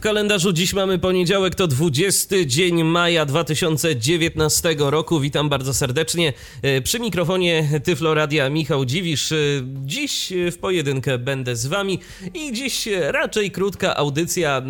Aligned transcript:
W 0.00 0.02
kalendarzu 0.02 0.52
dziś 0.52 0.74
mamy 0.74 0.98
poniedziałek, 0.98 1.54
to 1.54 1.66
20 1.66 2.36
dzień 2.46 2.84
maja 2.84 3.26
2019 3.26 4.76
roku. 4.78 5.20
Witam 5.20 5.48
bardzo 5.48 5.74
serdecznie. 5.74 6.32
E, 6.62 6.80
Przy 6.80 7.00
mikrofonie 7.00 7.80
Tyflo 7.84 8.14
Radia 8.14 8.50
Michał 8.50 8.84
Dziwisz. 8.84 9.32
E, 9.32 9.36
Dziś 9.84 10.32
w 10.52 10.58
pojedynkę 10.58 11.18
będę 11.18 11.56
z 11.56 11.66
wami 11.66 11.98
i 12.34 12.52
dziś 12.52 12.88
raczej 13.00 13.50
krótka 13.50 13.96
audycja. 13.96 14.62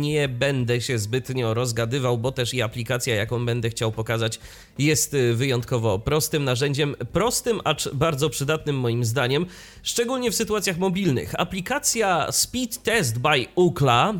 Nie 0.00 0.28
będę 0.28 0.80
się 0.80 0.98
zbytnio 0.98 1.54
rozgadywał, 1.54 2.18
bo 2.18 2.32
też 2.32 2.54
i 2.54 2.62
aplikacja, 2.62 3.14
jaką 3.14 3.46
będę 3.46 3.70
chciał 3.70 3.92
pokazać, 3.92 4.40
jest 4.78 5.14
e, 5.14 5.34
wyjątkowo 5.34 5.98
prostym 5.98 6.44
narzędziem. 6.44 6.96
Prostym, 7.12 7.60
acz 7.64 7.88
bardzo 7.88 8.30
przydatnym 8.30 8.78
moim 8.78 9.04
zdaniem, 9.04 9.46
szczególnie 9.82 10.30
w 10.30 10.34
sytuacjach 10.34 10.78
mobilnych. 10.78 11.40
Aplikacja 11.40 12.32
Speed 12.32 12.80
Test 12.82 13.18
by 13.18 13.46
Ukla. 13.54 14.14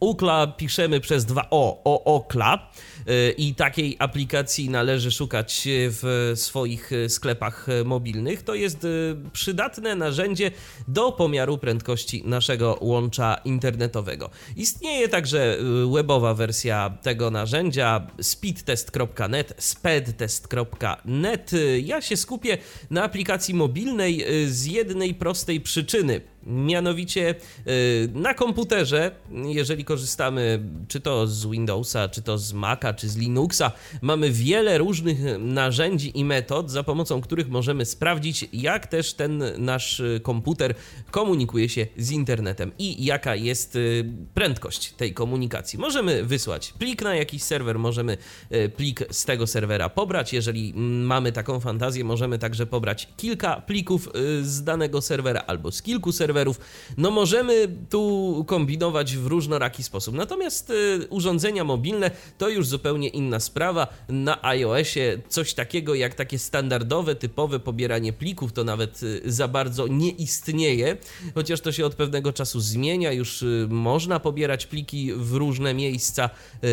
Ukla 0.00 0.46
piszemy 0.46 1.00
przez 1.00 1.24
dwa 1.24 1.46
O, 1.50 1.82
o 1.84 2.04
Okla 2.04 2.70
y, 3.08 3.34
i 3.38 3.54
takiej 3.54 3.96
aplikacji 3.98 4.70
należy 4.70 5.10
szukać 5.10 5.68
w 5.68 6.32
swoich 6.34 6.90
sklepach 7.08 7.66
mobilnych. 7.84 8.42
To 8.42 8.54
jest 8.54 8.84
y, 8.84 9.16
przydatne 9.32 9.94
narzędzie 9.94 10.50
do 10.88 11.12
pomiaru 11.12 11.58
prędkości 11.58 12.22
naszego 12.24 12.78
łącza 12.80 13.34
internetowego. 13.44 14.30
Istnieje 14.56 15.08
także 15.08 15.58
y, 15.58 15.92
webowa 15.92 16.34
wersja 16.34 16.98
tego 17.02 17.30
narzędzia 17.30 18.06
speedtest.net, 18.20 19.54
speedtest.net. 19.58 21.50
Ja 21.82 22.02
się 22.02 22.16
skupię 22.16 22.58
na 22.90 23.02
aplikacji 23.02 23.54
mobilnej 23.54 24.24
z 24.46 24.66
jednej 24.66 25.14
prostej 25.14 25.60
przyczyny. 25.60 26.35
Mianowicie 26.46 27.34
y, 27.66 28.08
na 28.14 28.34
komputerze, 28.34 29.10
jeżeli 29.44 29.84
korzystamy 29.84 30.60
czy 30.88 31.00
to 31.00 31.26
z 31.26 31.46
Windowsa, 31.46 32.08
czy 32.08 32.22
to 32.22 32.38
z 32.38 32.52
Maca, 32.52 32.94
czy 32.94 33.08
z 33.08 33.16
Linuxa, 33.16 33.72
mamy 34.02 34.30
wiele 34.30 34.78
różnych 34.78 35.18
narzędzi 35.38 36.18
i 36.18 36.24
metod, 36.24 36.70
za 36.70 36.82
pomocą 36.82 37.20
których 37.20 37.48
możemy 37.48 37.84
sprawdzić, 37.84 38.48
jak 38.52 38.86
też 38.86 39.14
ten 39.14 39.44
nasz 39.58 40.02
komputer 40.22 40.74
komunikuje 41.10 41.68
się 41.68 41.86
z 41.96 42.10
internetem 42.10 42.72
i 42.78 43.04
jaka 43.04 43.34
jest 43.34 43.76
y, 43.76 44.04
prędkość 44.34 44.92
tej 44.92 45.14
komunikacji. 45.14 45.78
Możemy 45.78 46.24
wysłać 46.24 46.72
plik 46.78 47.02
na 47.02 47.14
jakiś 47.14 47.42
serwer, 47.42 47.78
możemy 47.78 48.16
y, 48.52 48.68
plik 48.68 49.04
z 49.10 49.24
tego 49.24 49.46
serwera 49.46 49.88
pobrać. 49.88 50.32
Jeżeli 50.32 50.72
mamy 51.02 51.32
taką 51.32 51.60
fantazję, 51.60 52.04
możemy 52.04 52.38
także 52.38 52.66
pobrać 52.66 53.08
kilka 53.16 53.60
plików 53.60 54.08
z 54.42 54.64
danego 54.64 55.02
serwera 55.02 55.40
albo 55.46 55.72
z 55.72 55.82
kilku 55.82 56.12
serwerów 56.12 56.35
serwerów. 56.36 56.60
No 56.96 57.10
możemy 57.10 57.68
tu 57.90 58.44
kombinować 58.46 59.16
w 59.16 59.26
różnoraki 59.26 59.82
sposób. 59.82 60.14
Natomiast 60.14 60.70
y, 60.70 61.06
urządzenia 61.10 61.64
mobilne 61.64 62.10
to 62.38 62.48
już 62.48 62.66
zupełnie 62.66 63.08
inna 63.08 63.40
sprawa. 63.40 63.86
Na 64.08 64.44
iOSie 64.44 65.18
coś 65.28 65.54
takiego 65.54 65.94
jak 65.94 66.14
takie 66.14 66.38
standardowe, 66.38 67.14
typowe 67.14 67.60
pobieranie 67.60 68.12
plików 68.12 68.52
to 68.52 68.64
nawet 68.64 69.02
y, 69.02 69.22
za 69.24 69.48
bardzo 69.48 69.86
nie 69.86 70.10
istnieje, 70.10 70.96
chociaż 71.34 71.60
to 71.60 71.72
się 71.72 71.86
od 71.86 71.94
pewnego 71.94 72.32
czasu 72.32 72.60
zmienia. 72.60 73.12
Już 73.12 73.42
y, 73.42 73.66
można 73.70 74.20
pobierać 74.20 74.66
pliki 74.66 75.12
w 75.12 75.32
różne 75.32 75.74
miejsca, 75.74 76.30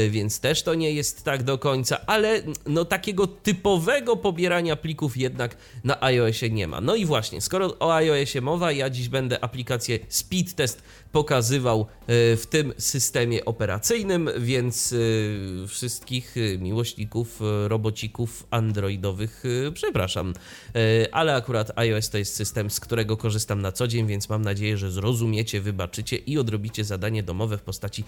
więc 0.09 0.39
też 0.39 0.63
to 0.63 0.73
nie 0.75 0.91
jest 0.91 1.23
tak 1.23 1.43
do 1.43 1.57
końca, 1.57 2.05
ale 2.05 2.43
no 2.65 2.85
takiego 2.85 3.27
typowego 3.27 4.15
pobierania 4.15 4.75
plików 4.75 5.17
jednak 5.17 5.57
na 5.83 6.01
iOSie 6.01 6.49
nie 6.49 6.67
ma. 6.67 6.81
No 6.81 6.95
i 6.95 7.05
właśnie, 7.05 7.41
skoro 7.41 7.79
o 7.79 7.95
iOSie 7.95 8.41
mowa, 8.41 8.71
ja 8.71 8.89
dziś 8.89 9.09
będę 9.09 9.43
aplikację 9.53 9.99
Speed 10.09 10.53
Test 10.55 10.83
pokazywał 11.13 11.81
e, 11.81 11.85
w 12.37 12.45
tym 12.49 12.73
systemie 12.77 13.45
operacyjnym, 13.45 14.29
więc 14.37 14.93
e, 14.93 15.67
wszystkich 15.67 16.35
e, 16.37 16.57
miłośników 16.57 17.39
robocików 17.67 18.47
androidowych 18.49 19.43
przepraszam. 19.73 20.33
Ale 21.11 21.35
akurat 21.35 21.71
iOS 21.75 22.09
to 22.09 22.17
jest 22.17 22.35
system, 22.35 22.69
z 22.69 22.79
którego 22.79 23.17
korzystam 23.17 23.61
na 23.61 23.71
co 23.71 23.87
dzień, 23.87 24.07
więc 24.07 24.29
mam 24.29 24.41
nadzieję, 24.41 24.77
że 24.77 24.91
zrozumiecie, 24.91 25.61
wybaczycie 25.61 26.15
i 26.15 26.37
odrobicie 26.37 26.83
zadanie 26.83 27.23
domowe 27.23 27.57
w 27.57 27.61
postaci 27.61 28.03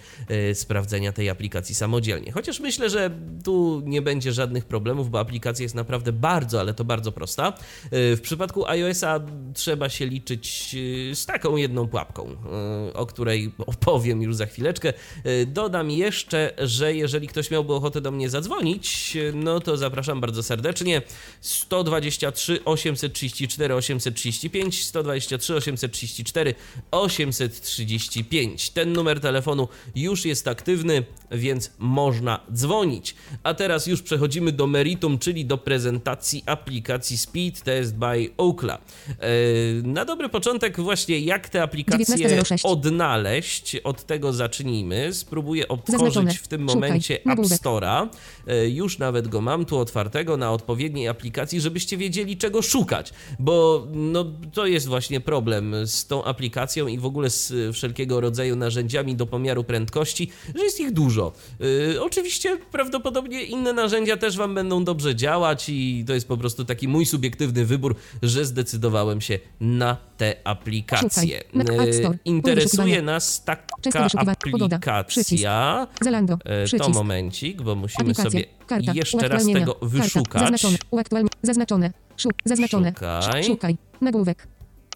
sprawdzenia 0.53 1.11
tej 1.11 1.29
aplikacji 1.29 1.75
samodzielnie. 1.75 2.31
Chociaż 2.31 2.59
myślę, 2.59 2.89
że 2.89 3.11
tu 3.43 3.81
nie 3.85 4.01
będzie 4.01 4.33
żadnych 4.33 4.65
problemów, 4.65 5.09
bo 5.09 5.19
aplikacja 5.19 5.63
jest 5.63 5.75
naprawdę 5.75 6.11
bardzo, 6.11 6.59
ale 6.59 6.73
to 6.73 6.85
bardzo 6.85 7.11
prosta. 7.11 7.53
W 7.91 8.19
przypadku 8.21 8.67
iOS-a 8.67 9.19
trzeba 9.53 9.89
się 9.89 10.05
liczyć 10.05 10.75
z 11.13 11.25
taką 11.35 11.55
jedną 11.55 11.87
pułapką 11.87 12.35
o 12.93 13.05
której 13.05 13.51
opowiem 13.67 14.21
już 14.21 14.35
za 14.35 14.45
chwileczkę. 14.45 14.93
E, 15.23 15.45
Dodam 15.45 15.91
jeszcze, 15.91 16.53
że 16.57 16.93
jeżeli 16.95 17.27
ktoś 17.27 17.51
miałby 17.51 17.73
ochotę 17.73 18.01
do 18.01 18.11
mnie 18.11 18.29
zadzwonić, 18.29 19.17
no 19.33 19.59
to 19.59 19.77
zapraszam 19.77 20.21
bardzo 20.21 20.43
serdecznie. 20.43 21.01
123 21.41 22.59
834 22.65 23.75
835 23.75 24.83
123 24.85 25.55
834 25.55 26.55
835. 26.91 28.69
Ten 28.69 28.93
numer 28.93 29.19
telefonu 29.19 29.67
już 29.95 30.25
jest 30.25 30.47
aktywny, 30.47 31.03
więc 31.31 31.71
można 31.79 32.39
dzwonić. 32.53 33.15
A 33.43 33.53
teraz 33.53 33.87
już 33.87 34.01
przechodzimy 34.01 34.51
do 34.51 34.67
meritum, 34.67 35.19
czyli 35.19 35.45
do 35.45 35.57
prezentacji 35.57 36.43
aplikacji 36.45 37.17
Speed 37.17 37.61
Test 37.63 37.95
by 37.95 38.29
Okla. 38.37 38.77
E, 38.77 39.27
Na 39.83 40.05
dobry 40.05 40.29
początek 40.29 40.79
właśnie 40.79 41.19
jak 41.25 41.49
te 41.49 41.61
aplikacje 41.63 42.05
19.06. 42.15 42.59
odnaleźć, 42.63 43.75
od 43.83 44.03
tego 44.05 44.33
zacznijmy. 44.33 45.13
Spróbuję 45.13 45.65
Zaznaczone. 45.69 46.07
otworzyć 46.07 46.37
w 46.37 46.47
tym 46.47 46.61
Szukaj. 46.61 46.75
momencie 46.75 47.15
App 47.15 47.25
Nagłówek. 47.25 47.59
Store'a. 47.61 48.07
E, 48.47 48.69
Już 48.69 48.97
nawet 48.97 49.27
go 49.27 49.41
mam 49.41 49.65
tu 49.65 49.77
otwartego 49.77 50.37
na 50.37 50.51
odpowiedniej 50.51 51.07
aplikacji, 51.07 51.61
żebyście 51.61 51.97
wiedzieli 51.97 52.37
czego 52.37 52.61
szukać, 52.61 53.13
bo 53.39 53.87
no, 53.93 54.25
to 54.53 54.65
jest 54.65 54.87
właśnie 54.87 55.19
problem 55.21 55.75
z 55.85 56.07
tą 56.07 56.23
aplikacją 56.23 56.87
i 56.87 56.97
w 56.99 57.05
ogóle 57.05 57.29
z 57.29 57.51
e, 57.51 57.73
wszelkiego 57.73 58.21
rodzaju 58.21 58.55
narzędziami 58.55 59.15
do 59.15 59.25
pomiaru 59.25 59.63
prędkości, 59.63 60.29
że 60.55 60.63
jest 60.63 60.79
ich 60.79 60.91
dużo. 60.91 61.33
E, 61.95 62.01
Oczywiście 62.01 62.57
prawdopodobnie 62.71 63.43
inne 63.43 63.73
narzędzia 63.73 64.17
też 64.17 64.37
Wam 64.37 64.55
będą 64.55 64.83
dobrze 64.83 65.15
działać 65.15 65.65
i 65.69 66.03
to 66.07 66.13
jest 66.13 66.27
po 66.27 66.37
prostu 66.37 66.65
taki 66.65 66.87
mój 66.87 67.05
subiektywny 67.05 67.65
wybór, 67.65 67.95
że 68.21 68.45
zdecydowałem 68.45 69.21
się 69.21 69.39
na 69.61 69.97
te 70.17 70.35
aplikacje. 70.43 71.39
E, 71.39 72.17
Interesuje 72.25 73.01
nas 73.01 73.43
taka 73.43 73.65
aplikacja. 74.25 75.87
Zalando. 76.01 76.37
E, 76.45 76.77
To 76.77 76.89
momencik, 76.89 77.61
bo 77.61 77.75
musimy 77.75 78.15
sobie 78.15 78.43
jeszcze 78.93 79.27
raz 79.27 79.45
tego 79.45 79.75
wyszukać. 79.81 80.41
Zaznaczone. 80.41 80.77
Uaktualni. 80.91 81.29
Zaznaczone. 81.43 81.91
Szuk. 82.17 82.33
Zaznaczone. 82.45 82.93
Szukaj. 82.93 83.43
Szukaj. 83.43 83.77
Nagłówek. 84.01 84.47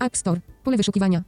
App 0.02 0.18
Store. 0.18 0.42
Pole 0.64 0.78
wyszukiwania. 0.78 1.24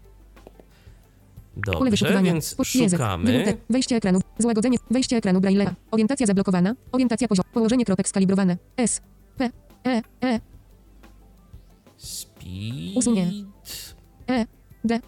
Pole 1.65 1.73
Dobrze, 1.75 1.91
wyszukiwania. 1.91 2.31
więc 2.33 2.55
szukamy. 2.91 3.57
Wejście 3.69 3.95
ekranu. 3.95 4.19
Złagodzenie. 4.39 4.77
Wejście 4.91 5.17
ekranu 5.17 5.39
Braille'a. 5.39 5.71
Orientacja 5.91 6.27
zablokowana. 6.27 6.75
Orientacja 6.91 7.27
poziom. 7.27 7.45
Położenie 7.53 7.85
kropek 7.85 8.07
skalibrowane. 8.07 8.57
S. 8.77 9.01
P. 9.37 9.49
E. 9.87 10.01
E. 10.23 10.39
Speed. 11.97 12.95
Usunie. 12.95 13.31
E. 14.31 14.45
D. 14.83 14.99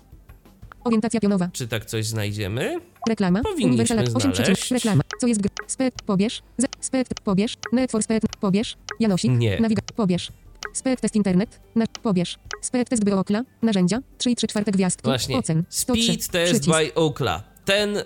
Orientacja 0.84 1.20
pionowa. 1.20 1.50
Czy 1.54 1.68
tak 1.68 1.86
coś 1.86 2.06
znajdziemy? 2.06 2.80
Reklama. 3.10 3.42
Powinniśmy 3.42 3.96
Uniwersal 3.96 4.18
8 4.18 4.36
znaleźć. 4.36 4.72
Reklama. 4.72 5.04
Co 5.22 5.28
jest 5.28 5.42
gr... 5.42 5.50
Spek. 5.68 5.94
Pobierz. 6.06 6.42
Z. 6.58 6.66
Spek. 6.80 7.08
Pobierz. 7.24 7.58
Net 7.74 7.92
for 7.92 8.04
spek. 8.04 8.24
Pobierz. 8.40 8.78
Janosik. 9.00 9.32
Nie. 9.32 9.60
Nawiga. 9.60 9.82
Pobierz. 9.96 10.32
Spek 10.74 11.00
test 11.00 11.16
internet. 11.16 11.60
Na. 11.76 11.86
Pobierz. 12.04 12.40
Spek 12.62 12.90
test 12.90 13.10
Okla. 13.10 13.44
Narzędzia. 13.62 14.00
3,3 14.18 14.48
czwarte 14.48 14.72
gwiazdki. 14.72 15.04
Właśnie. 15.04 15.38
Ocen. 15.38 15.64
103. 15.70 16.04
Speed 16.04 16.32
Test 16.32 16.52
Przycisk. 16.52 16.78
by 16.78 16.94
Okla. 16.96 17.53
Ten 17.66 17.98
y, 17.98 18.04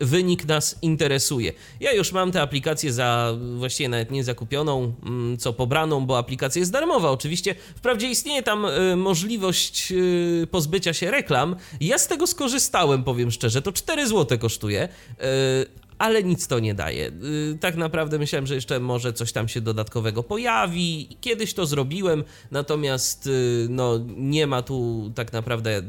wynik 0.00 0.44
nas 0.44 0.78
interesuje. 0.82 1.52
Ja 1.80 1.92
już 1.92 2.12
mam 2.12 2.32
tę 2.32 2.42
aplikację 2.42 2.92
za 2.92 3.34
właściwie 3.56 3.88
nawet 3.88 4.10
nie 4.10 4.24
zakupioną, 4.24 4.94
mm, 5.06 5.38
co 5.38 5.52
pobraną, 5.52 6.06
bo 6.06 6.18
aplikacja 6.18 6.60
jest 6.60 6.72
darmowa. 6.72 7.10
Oczywiście, 7.10 7.54
wprawdzie 7.76 8.10
istnieje 8.10 8.42
tam 8.42 8.64
y, 8.64 8.96
możliwość 8.96 9.92
y, 9.92 10.46
pozbycia 10.50 10.92
się 10.92 11.10
reklam. 11.10 11.56
Ja 11.80 11.98
z 11.98 12.06
tego 12.06 12.26
skorzystałem, 12.26 13.04
powiem 13.04 13.30
szczerze. 13.30 13.62
To 13.62 13.72
4 13.72 14.08
zł 14.08 14.38
kosztuje. 14.38 14.88
Ale 16.00 16.22
nic 16.24 16.46
to 16.46 16.58
nie 16.58 16.74
daje. 16.74 17.08
Y, 17.08 17.58
Tak 17.60 17.76
naprawdę 17.76 18.18
myślałem, 18.18 18.46
że 18.46 18.54
jeszcze 18.54 18.80
może 18.80 19.12
coś 19.12 19.32
tam 19.32 19.48
się 19.48 19.60
dodatkowego 19.60 20.22
pojawi. 20.22 21.08
Kiedyś 21.20 21.54
to 21.54 21.66
zrobiłem, 21.66 22.24
natomiast 22.50 23.26
y, 23.26 23.66
no, 23.70 24.00
nie 24.16 24.46
ma 24.46 24.62
tu 24.62 25.10
tak 25.14 25.32
naprawdę 25.32 25.78
y, 25.78 25.82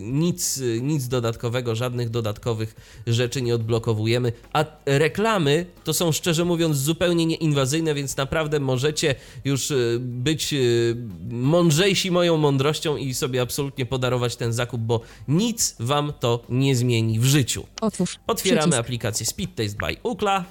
nic, 0.00 0.62
nic 0.82 1.08
dodatkowego, 1.08 1.74
żadnych 1.74 2.10
dodatkowych 2.10 2.74
rzeczy 3.06 3.42
nie 3.42 3.54
odblokowujemy. 3.54 4.32
A 4.52 4.64
reklamy 4.86 5.66
to 5.84 5.94
są 5.94 6.12
szczerze 6.12 6.44
mówiąc 6.44 6.76
zupełnie 6.76 7.26
nieinwazyjne, 7.26 7.94
więc 7.94 8.16
naprawdę 8.16 8.60
możecie 8.60 9.14
już 9.44 9.72
być 9.98 10.54
mądrzejsi 11.30 12.10
moją 12.10 12.36
mądrością 12.36 12.96
i 12.96 13.14
sobie 13.14 13.40
absolutnie 13.40 13.86
podarować 13.86 14.36
ten 14.36 14.52
zakup, 14.52 14.80
bo 14.80 15.00
nic 15.28 15.76
wam 15.80 16.12
to 16.20 16.44
nie 16.48 16.76
zmieni 16.76 17.20
w 17.20 17.24
życiu. 17.24 17.66
Otwórz. 17.80 18.18
Otwieramy 18.26 18.60
Przycisk. 18.60 18.80
aplikację 18.80 19.26
Speed 19.26 19.57
Test 19.58 19.76
by 19.76 19.96
Ukla. 20.02 20.44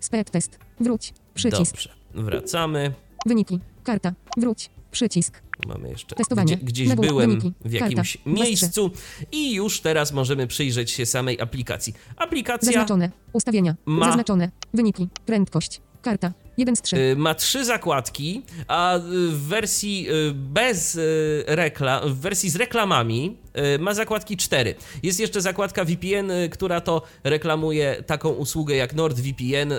Speed 0.00 0.30
test. 0.30 0.58
Wróć. 0.80 1.12
Przycisk. 1.34 1.74
Dobrze, 1.74 1.90
wracamy. 2.14 2.92
Wyniki. 3.26 3.60
Karta. 3.84 4.12
Wróć. 4.36 4.70
Przycisk. 4.90 5.42
Mamy 5.66 5.88
jeszcze 5.88 6.16
Testowanie. 6.16 6.56
gdzie, 6.56 6.64
gdzieś 6.64 6.94
byłem 6.94 7.30
Wyniki. 7.30 7.52
w 7.64 7.72
jakimś 7.72 8.16
Karta. 8.16 8.30
Miejscu 8.30 8.90
i 9.32 9.54
już 9.54 9.80
teraz 9.80 10.12
możemy 10.12 10.46
przyjrzeć 10.46 10.90
się 10.90 11.06
samej 11.06 11.40
aplikacji. 11.40 11.94
Aplikacja 12.16 12.66
Zaznaczone. 12.66 13.10
Ustawienia. 13.32 13.76
Ma- 13.86 14.06
Zaznaczone. 14.06 14.50
Wyniki. 14.74 15.08
Prędkość. 15.26 15.80
Karta. 16.02 16.32
1 16.58 16.76
z 16.76 16.82
3. 16.82 16.96
y, 16.96 17.16
ma 17.16 17.34
trzy 17.34 17.64
zakładki, 17.64 18.42
a 18.68 18.96
y, 18.96 19.00
w 19.28 19.42
wersji 19.48 20.06
y, 20.10 20.34
bez 20.34 20.98
reklam, 21.46 22.14
w 22.14 22.20
wersji 22.20 22.50
z 22.50 22.56
reklamami 22.56 23.36
ma 23.78 23.94
zakładki 23.94 24.36
cztery. 24.36 24.74
Jest 25.02 25.20
jeszcze 25.20 25.40
zakładka 25.40 25.84
VPN, 25.84 26.30
która 26.50 26.80
to 26.80 27.02
reklamuje 27.24 28.02
taką 28.06 28.28
usługę 28.28 28.76
jak 28.76 28.94
NordVPN, 28.94 29.72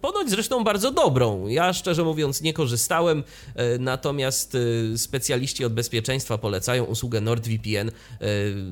ponoć 0.00 0.30
zresztą 0.30 0.64
bardzo 0.64 0.90
dobrą. 0.90 1.48
Ja 1.48 1.72
szczerze 1.72 2.04
mówiąc 2.04 2.42
nie 2.42 2.52
korzystałem, 2.52 3.24
natomiast 3.78 4.56
specjaliści 4.96 5.64
od 5.64 5.72
bezpieczeństwa 5.72 6.38
polecają 6.38 6.84
usługę 6.84 7.20
NordVPN. 7.20 7.90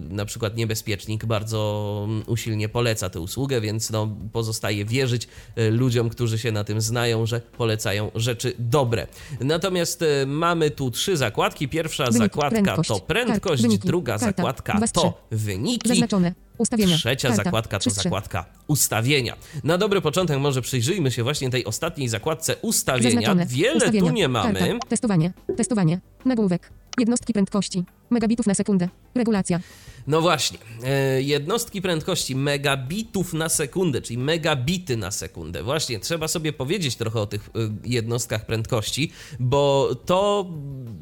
Na 0.08 0.24
przykład 0.24 0.56
Niebezpiecznik 0.56 1.24
bardzo 1.24 2.02
mm, 2.08 2.22
usilnie 2.26 2.68
poleca 2.68 3.10
tę 3.10 3.20
usługę, 3.20 3.60
więc 3.60 3.90
no, 3.90 4.16
pozostaje 4.32 4.84
wierzyć 4.84 5.28
ludziom, 5.70 6.08
którzy 6.08 6.38
się 6.38 6.52
na 6.52 6.64
tym 6.64 6.80
znają, 6.80 7.07
że 7.24 7.40
polecają 7.40 8.10
rzeczy 8.14 8.52
dobre. 8.58 9.06
Natomiast 9.40 10.02
y, 10.02 10.26
mamy 10.26 10.70
tu 10.70 10.90
trzy 10.90 11.16
zakładki. 11.16 11.68
Pierwsza 11.68 12.10
zakładka 12.10 12.62
prędkość, 12.62 12.88
to 12.88 13.00
prędkość, 13.00 13.40
kart, 13.42 13.62
wyniki, 13.62 13.86
druga 13.86 14.18
karta, 14.18 14.26
zakładka 14.26 14.74
dwa 14.74 14.88
to 14.88 15.26
wyniki. 15.30 15.88
Zaznaczone. 15.88 16.34
Ustawienia. 16.58 16.96
Trzecia 16.96 17.28
Karta. 17.28 17.44
zakładka 17.44 17.78
to 17.78 17.90
zakładka 17.90 18.44
ustawienia. 18.66 19.36
Na 19.64 19.78
dobry 19.78 20.00
początek 20.00 20.38
może 20.38 20.62
przyjrzyjmy 20.62 21.10
się 21.10 21.22
właśnie 21.22 21.50
tej 21.50 21.64
ostatniej 21.64 22.08
zakładce 22.08 22.56
ustawienia. 22.56 23.10
Zaznaczone. 23.10 23.46
Wiele 23.46 23.76
Ustawienia. 23.76 24.06
tu 24.06 24.12
nie 24.12 24.28
mamy. 24.28 24.58
Karta. 24.60 24.86
Testowanie. 24.88 25.32
Testowanie. 25.56 26.00
Nagłówek. 26.24 26.72
Jednostki 26.98 27.32
prędkości. 27.32 27.84
Megabitów 28.10 28.46
na 28.46 28.54
sekundę. 28.54 28.88
Regulacja. 29.14 29.60
No 30.08 30.20
właśnie, 30.20 30.58
e, 30.84 31.22
jednostki 31.22 31.82
prędkości 31.82 32.36
megabitów 32.36 33.32
na 33.32 33.48
sekundę, 33.48 34.02
czyli 34.02 34.18
megabity 34.18 34.96
na 34.96 35.10
sekundę. 35.10 35.62
Właśnie, 35.62 36.00
trzeba 36.00 36.28
sobie 36.28 36.52
powiedzieć 36.52 36.96
trochę 36.96 37.20
o 37.20 37.26
tych 37.26 37.50
e, 37.54 37.58
jednostkach 37.84 38.46
prędkości, 38.46 39.10
bo 39.40 39.90
to 40.06 40.50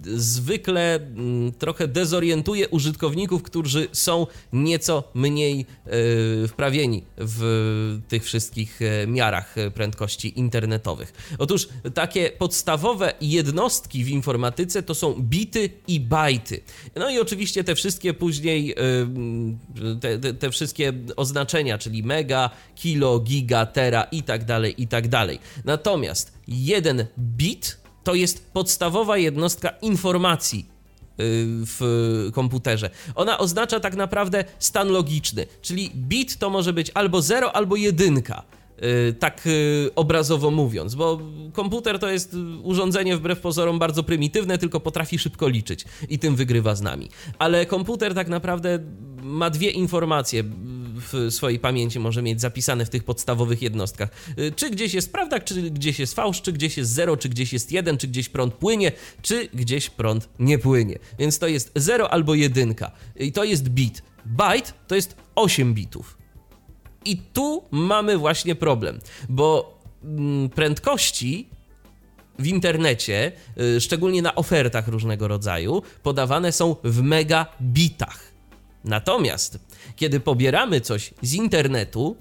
zwykle 0.05 0.95
mm, 0.95 1.53
trochę 1.53 1.89
dezorientuje 1.89 2.69
użytkowników, 2.69 3.43
którzy 3.43 3.89
są 3.93 4.27
nieco 4.53 5.05
mniej 5.15 5.67
e, 5.87 6.49
wprawieni 6.49 7.03
w 7.19 8.01
tych 8.09 8.25
wszystkich 8.25 8.81
miarach 9.07 9.55
prędkości 9.75 10.39
internetowych. 10.39 11.13
Otóż 11.39 11.69
takie 11.95 12.31
podstawowe 12.31 13.13
jednostki 13.21 14.05
w 14.05 14.09
informatyce 14.09 14.83
to 14.83 14.95
są 14.95 15.15
bity 15.15 15.71
i 15.89 16.01
bajty. 16.01 16.61
No 16.97 17.11
i 17.11 17.19
oczywiście 17.19 17.65
te 17.65 17.75
wszystkie 17.75 18.15
później, 18.15 18.75
te, 20.01 20.19
te, 20.19 20.35
te 20.35 20.51
wszystkie 20.51 20.93
oznaczenia, 21.17 21.79
czyli 21.79 22.03
mega, 22.03 22.51
kilo, 22.75 23.21
giga, 23.21 23.67
tera 23.67 24.03
i 24.03 24.23
tak 24.23 24.45
dalej, 24.45 24.83
i 24.83 24.89
tak 24.89 25.09
dalej. 25.09 25.39
Natomiast 25.65 26.33
jeden 26.49 27.07
bit 27.19 27.79
to 28.05 28.15
jest 28.15 28.53
podstawowa 28.53 29.17
jednostka 29.17 29.69
informacji 29.69 30.61
y, 30.61 30.65
w 31.67 32.31
komputerze. 32.33 32.91
Ona 33.15 33.39
oznacza 33.39 33.81
tak 33.81 33.97
naprawdę 33.97 34.45
stan 34.59 34.89
logiczny, 34.89 35.47
czyli 35.63 35.91
bit 35.95 36.39
to 36.39 36.51
może 36.51 36.73
być 36.73 36.91
albo 36.95 37.23
0, 37.23 37.57
albo 37.57 37.77
jedynka. 37.77 38.43
Y, 38.83 39.13
Tak 39.13 39.47
y, 39.47 39.91
obrazowo 39.95 40.51
mówiąc, 40.51 40.95
bo 40.95 41.21
komputer 41.53 41.99
to 41.99 42.11
jest 42.11 42.37
urządzenie 42.63 43.17
wbrew 43.17 43.41
pozorom 43.41 43.79
bardzo 43.79 44.03
prymitywne, 44.03 44.59
tylko 44.59 44.81
potrafi 44.81 45.19
szybko 45.19 45.49
liczyć 45.49 45.85
i 46.09 46.19
tym 46.19 46.37
wygrywa 46.37 46.75
z 46.75 46.83
nami. 46.83 47.09
Ale 47.39 47.67
komputer 47.67 48.15
tak 48.15 48.29
naprawdę 48.29 48.79
ma 49.23 49.51
dwie 49.51 49.71
informacje 49.71 50.45
w 51.13 51.27
swojej 51.31 51.59
pamięci, 51.59 51.99
może 51.99 52.23
mieć 52.23 52.41
zapisane 52.41 52.85
w 52.87 52.91
tych 52.91 53.05
podstawowych 53.05 53.63
jednostkach. 53.63 54.09
Y, 54.39 54.53
Czy 54.57 54.71
gdzieś 54.71 54.95
jest 54.95 55.13
prawda, 55.13 55.41
czy 55.41 55.71
gdzieś 55.71 55.99
jest 55.99 56.15
fałsz, 56.15 56.43
czy 56.43 56.53
gdzieś 56.53 56.77
jest 56.77 56.93
0, 56.93 57.17
czy 57.17 57.29
gdzieś 57.29 57.53
jest 57.53 57.73
1, 57.73 57.99
czy 57.99 58.09
gdzieś 58.09 58.29
prąd 58.29 58.55
płynie, 58.55 58.93
czy 59.23 59.49
gdzieś 59.55 59.91
prąd 59.91 60.29
nie 60.39 60.59
płynie. 60.59 60.99
Więc 61.19 61.39
to 61.39 61.47
jest 61.47 61.73
0 61.77 62.11
albo 62.13 62.35
1. 62.35 62.75
I 63.17 63.33
to 63.33 63.45
jest 63.45 63.69
bit. 63.69 64.03
Byte 64.27 64.73
to 64.87 64.95
jest 64.95 65.17
8 65.35 65.75
bitów. 65.75 66.19
I 67.07 67.17
tu 67.17 67.65
mamy 67.71 68.19
właśnie 68.19 68.55
problem, 68.55 69.01
bo 69.29 69.79
mm, 70.05 70.51
prędkości 70.51 71.49
w 72.39 72.47
internecie, 72.47 73.33
y, 73.61 73.81
szczególnie 73.81 74.23
na 74.23 74.35
ofertach 74.35 74.89
różnego 74.89 75.29
rodzaju, 75.29 75.83
podawane 76.03 76.53
są 76.53 76.77
w 76.85 77.03
megabitach. 77.03 78.21
Natomiast 78.85 79.59
kiedy 79.97 80.21
pobieramy 80.21 80.81
coś 80.81 81.15
z 81.23 81.35
internetu, 81.35 82.17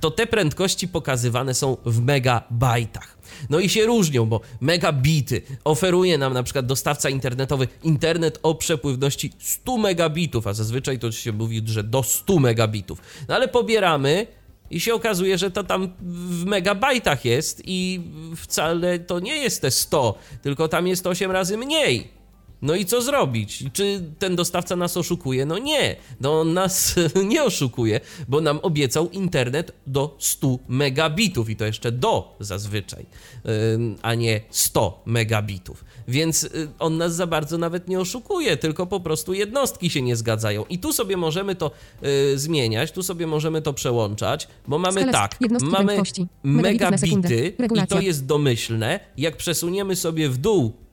to 0.00 0.10
te 0.10 0.26
prędkości 0.26 0.88
pokazywane 0.88 1.54
są 1.54 1.76
w 1.86 2.00
megabajtach. 2.00 3.18
No 3.50 3.60
i 3.60 3.68
się 3.68 3.86
różnią, 3.86 4.26
bo 4.26 4.40
megabity 4.60 5.42
oferuje 5.64 6.18
nam 6.18 6.32
na 6.32 6.42
przykład 6.42 6.66
dostawca 6.66 7.10
internetowy 7.10 7.68
internet 7.82 8.38
o 8.42 8.54
przepływności 8.54 9.32
100 9.38 9.76
megabitów, 9.76 10.46
a 10.46 10.54
zazwyczaj 10.54 10.98
to 10.98 11.12
się 11.12 11.32
mówi, 11.32 11.62
że 11.64 11.84
do 11.84 12.02
100 12.02 12.38
megabitów. 12.38 13.00
No 13.28 13.34
ale 13.34 13.48
pobieramy 13.48 14.26
i 14.70 14.80
się 14.80 14.94
okazuje, 14.94 15.38
że 15.38 15.50
to 15.50 15.64
tam 15.64 15.92
w 16.00 16.44
megabajtach 16.44 17.24
jest 17.24 17.62
i 17.64 18.00
wcale 18.36 18.98
to 18.98 19.20
nie 19.20 19.36
jest 19.36 19.62
te 19.62 19.70
100, 19.70 20.18
tylko 20.42 20.68
tam 20.68 20.86
jest 20.86 21.06
8 21.06 21.30
razy 21.30 21.56
mniej. 21.56 22.15
No 22.66 22.74
i 22.74 22.84
co 22.84 23.02
zrobić? 23.02 23.64
Czy 23.72 24.02
ten 24.18 24.36
dostawca 24.36 24.76
nas 24.76 24.96
oszukuje? 24.96 25.46
No 25.46 25.58
nie, 25.58 25.96
no 26.20 26.40
on 26.40 26.52
nas 26.52 26.94
nie 27.32 27.44
oszukuje, 27.44 28.00
bo 28.28 28.40
nam 28.40 28.58
obiecał 28.62 29.10
internet 29.10 29.72
do 29.86 30.16
100 30.18 30.58
megabitów 30.68 31.50
i 31.50 31.56
to 31.56 31.64
jeszcze 31.64 31.92
do 31.92 32.36
zazwyczaj, 32.40 33.06
a 34.02 34.14
nie 34.14 34.40
100 34.50 35.02
megabitów. 35.06 35.84
Więc 36.08 36.44
y, 36.44 36.68
on 36.78 36.96
nas 36.96 37.14
za 37.14 37.26
bardzo 37.26 37.58
nawet 37.58 37.88
nie 37.88 38.00
oszukuje, 38.00 38.56
tylko 38.56 38.86
po 38.86 39.00
prostu 39.00 39.34
jednostki 39.34 39.90
się 39.90 40.02
nie 40.02 40.16
zgadzają. 40.16 40.64
I 40.64 40.78
tu 40.78 40.92
sobie 40.92 41.16
możemy 41.16 41.54
to 41.54 41.70
y, 42.32 42.38
zmieniać, 42.38 42.92
tu 42.92 43.02
sobie 43.02 43.26
możemy 43.26 43.62
to 43.62 43.72
przełączać, 43.72 44.48
bo 44.68 44.78
mamy 44.78 45.00
Skala 45.00 45.12
tak, 45.12 45.38
mamy. 45.62 46.02
Megabity 46.42 47.56
i 47.84 47.86
to 47.86 48.00
jest 48.00 48.26
domyślne. 48.26 49.00
Jak 49.16 49.36
przesuniemy 49.36 49.96
sobie 49.96 50.28
w 50.28 50.36
dół 50.38 50.85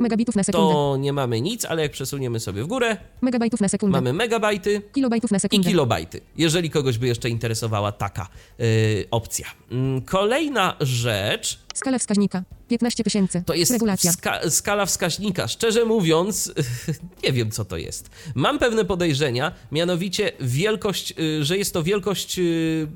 Megabitów 0.00 0.36
na 0.36 0.42
sekundę. 0.44 0.72
to 0.74 0.96
nie 1.00 1.12
mamy 1.12 1.40
nic, 1.40 1.64
ale 1.64 1.82
jak 1.82 1.92
przesuniemy 1.92 2.40
sobie 2.40 2.62
w 2.64 2.66
górę, 2.66 2.96
Megabajtów 3.20 3.60
na 3.60 3.68
sekundę. 3.68 3.92
mamy 3.98 4.12
megabajty 4.12 4.82
Kilobajtów 4.92 5.30
na 5.30 5.36
i 5.36 5.40
sekundę. 5.40 5.70
kilobajty. 5.70 6.20
Jeżeli 6.36 6.70
kogoś 6.70 6.98
by 6.98 7.06
jeszcze 7.06 7.28
interesowała 7.28 7.92
taka 7.92 8.28
y, 8.60 9.04
opcja. 9.10 9.46
Mm, 9.70 10.02
Kolejna 10.02 10.76
rzecz 10.80 11.58
Skala 11.74 11.98
wskaźnika. 11.98 12.42
15 12.68 13.04
tysięcy. 13.04 13.42
to 13.46 13.54
jest 13.54 13.72
Regulacja. 13.72 14.12
wska- 14.12 14.50
skala 14.50 14.86
wskaźnika. 14.86 15.48
Szczerze 15.48 15.84
mówiąc, 15.84 16.52
nie 17.24 17.32
wiem 17.32 17.50
co 17.50 17.64
to 17.64 17.76
jest. 17.76 18.10
Mam 18.34 18.58
pewne 18.58 18.84
podejrzenia, 18.84 19.52
mianowicie 19.72 20.32
wielkość, 20.40 21.14
y, 21.18 21.44
że 21.44 21.58
jest 21.58 21.72
to 21.74 21.82
wielkość 21.82 22.38
y, 22.38 22.88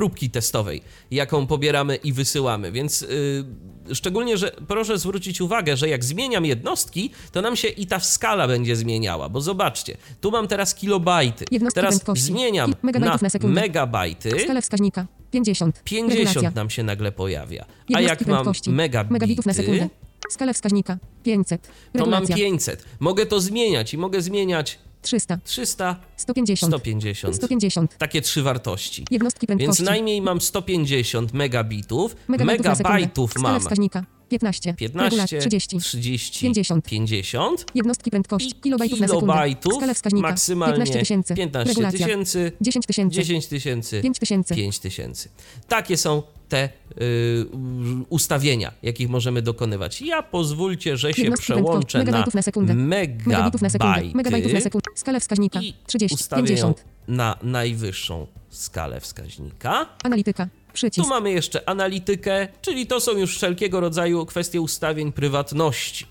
próbki 0.00 0.30
testowej, 0.30 0.82
jaką 1.10 1.46
pobieramy 1.46 1.96
i 1.96 2.12
wysyłamy. 2.12 2.72
Więc 2.72 3.02
y, 3.02 3.44
szczególnie, 3.94 4.36
że 4.36 4.50
proszę 4.68 4.98
zwrócić 4.98 5.40
uwagę, 5.40 5.76
że 5.76 5.88
jak 5.88 6.04
zmieniam 6.04 6.44
jednostki, 6.44 7.10
to 7.32 7.42
nam 7.42 7.56
się 7.56 7.68
i 7.68 7.86
ta 7.86 8.00
skala 8.00 8.48
będzie 8.48 8.76
zmieniała, 8.76 9.28
bo 9.28 9.40
zobaczcie, 9.40 9.96
tu 10.20 10.30
mam 10.30 10.48
teraz 10.48 10.74
kilobajty. 10.74 11.44
Jednostki 11.50 11.74
Teraz 11.80 11.94
prędkości. 11.94 12.24
zmieniam 12.24 12.74
megabajtów 12.82 13.22
na, 13.22 13.26
na 13.26 13.30
sekundę. 13.30 13.60
megabajty. 13.60 14.30
Skala 14.40 14.60
wskaźnika. 14.60 15.06
50. 15.30 15.82
50 15.84 16.18
Regulacja. 16.26 16.50
nam 16.54 16.70
się 16.70 16.82
nagle 16.82 17.12
pojawia. 17.12 17.62
A 17.64 17.66
Jednostki 17.88 18.04
jak 18.08 18.26
mam 18.26 18.36
prędkości. 18.36 18.70
megabity, 18.70 19.12
Megabitów 19.12 19.46
na 19.46 19.52
sekundę. 19.54 19.88
Skala 20.30 20.52
wskaźnika. 20.52 20.98
500. 21.22 21.62
to 21.62 21.70
mam 21.98 22.04
Regulacja. 22.10 22.36
500. 22.36 22.84
Mogę 23.00 23.26
to 23.26 23.40
zmieniać 23.40 23.94
i 23.94 23.98
mogę 23.98 24.22
zmieniać 24.22 24.78
300, 25.02 25.38
300, 25.44 25.96
150, 26.16 26.70
150. 26.72 27.36
150. 27.36 27.98
Takie 27.98 28.22
trzy 28.22 28.42
wartości. 28.42 29.04
Jednostki 29.10 29.46
Więc 29.46 29.58
prędkości. 29.58 29.82
najmniej 29.84 30.22
mam 30.22 30.40
150 30.40 31.32
megabitów, 31.32 32.10
sekundę. 32.20 32.44
megabajtów 32.44 33.36
mam 33.38 33.60
wskaźnika. 33.60 34.04
15. 34.28 34.74
15, 34.74 35.16
Regula 35.16 35.40
30. 35.40 35.78
30, 35.78 36.40
50. 36.40 36.84
50 36.88 37.64
Jednostki 37.74 38.10
prędkości. 38.10 38.50
i 38.50 38.54
Kilobajtów 38.60 39.00
na 39.00 39.06
sekundę. 39.08 39.26
kilobajtów 39.26 39.72
wskaźnika. 39.94 40.28
maksymalnie 40.28 40.74
15 40.74 40.98
tysięcy. 41.00 41.34
15 41.34 41.68
Regulacja. 41.68 42.06
tysięcy, 42.06 42.52
10 42.60 42.86
tysięcy. 42.86 43.16
10 43.16 43.46
tysięcy, 43.46 44.00
5 44.02 44.18
tysięcy. 44.18 44.54
5 44.54 44.78
tysięcy. 44.78 45.28
Takie 45.68 45.96
są 45.96 46.22
te 46.50 46.68
y, 47.00 47.46
ustawienia, 48.08 48.72
jakich 48.82 49.08
możemy 49.08 49.42
dokonywać. 49.42 50.02
Ja 50.02 50.22
pozwólcie, 50.22 50.96
że 50.96 51.14
się 51.14 51.32
przełączę 51.32 51.98
na 51.98 52.04
Megabajtów 52.04 52.34
na 52.34 52.42
sekundę. 52.42 52.74
Megabitów 52.74 53.62
na 53.62 53.70
sekundę. 53.70 54.02
Megabajtów 54.14 54.52
na 54.52 54.60
sekundę. 54.60 54.90
Skala 54.94 55.20
wskaźnika. 55.20 55.60
i 55.60 55.74
30. 55.86 56.14
ustawię 56.14 56.40
ją 56.40 56.74
50. 56.74 56.84
na 57.08 57.36
najwyższą 57.42 58.26
skalę 58.50 59.00
wskaźnika. 59.00 59.86
Analityka. 60.04 60.44
Tu 60.44 60.74
Przycisk. 60.74 61.08
mamy 61.08 61.32
jeszcze 61.32 61.68
analitykę, 61.68 62.48
czyli 62.62 62.86
to 62.86 63.00
są 63.00 63.12
już 63.12 63.36
wszelkiego 63.36 63.80
rodzaju 63.80 64.26
kwestie 64.26 64.60
ustawień 64.60 65.12
prywatności. 65.12 66.06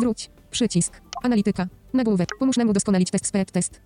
Wróć. 0.00 0.30
Przycisk. 0.50 1.00
Analityka. 1.22 1.66
Nagłówek. 1.92 2.28
Pomóż 2.38 2.56
nam 2.56 2.68
udoskonalić 2.68 3.10
test 3.10 3.26
SPEC 3.26 3.52
test. 3.52 3.80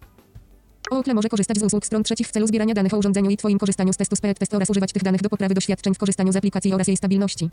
Okle 0.91 1.15
może 1.15 1.29
korzystać 1.29 1.59
z 1.59 1.63
usług 1.63 1.87
stron 1.87 2.03
trzecich 2.03 2.29
w 2.29 2.31
celu 2.33 2.47
zbierania 2.47 2.75
danych 2.75 2.95
o 2.95 2.99
urządzeniu 2.99 3.31
i 3.31 3.37
Twoim 3.37 3.59
korzystaniu 3.59 3.93
z 3.93 3.97
testu 3.97 4.17
SPEC 4.17 4.39
test 4.39 4.55
oraz 4.55 4.71
używać 4.71 4.93
tych 4.93 5.03
danych 5.03 5.23
do 5.23 5.31
poprawy 5.31 5.55
doświadczeń 5.55 5.95
w 5.95 5.99
korzystaniu 5.99 6.33
z 6.33 6.37
aplikacji 6.37 6.73
oraz 6.75 6.87
jej 6.89 6.97
stabilności. 6.97 7.51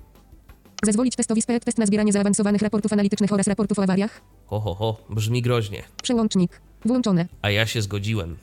Zezwolić 0.84 1.16
testowi 1.16 1.42
SPEC 1.42 1.64
test 1.66 1.78
na 1.78 1.86
zbieranie 1.86 2.14
zaawansowanych 2.14 2.62
raportów 2.62 2.94
analitycznych 2.94 3.34
oraz 3.34 3.48
raportów 3.48 3.80
o 3.80 3.84
awariach. 3.84 4.22
Ho, 4.46 4.60
ho, 4.60 4.76
ho, 4.76 4.98
brzmi 5.10 5.42
groźnie. 5.42 5.84
Przełącznik. 6.04 6.62
Włączone. 6.86 7.28
A 7.42 7.50
ja 7.50 7.66
się 7.66 7.82
zgodziłem. 7.82 8.38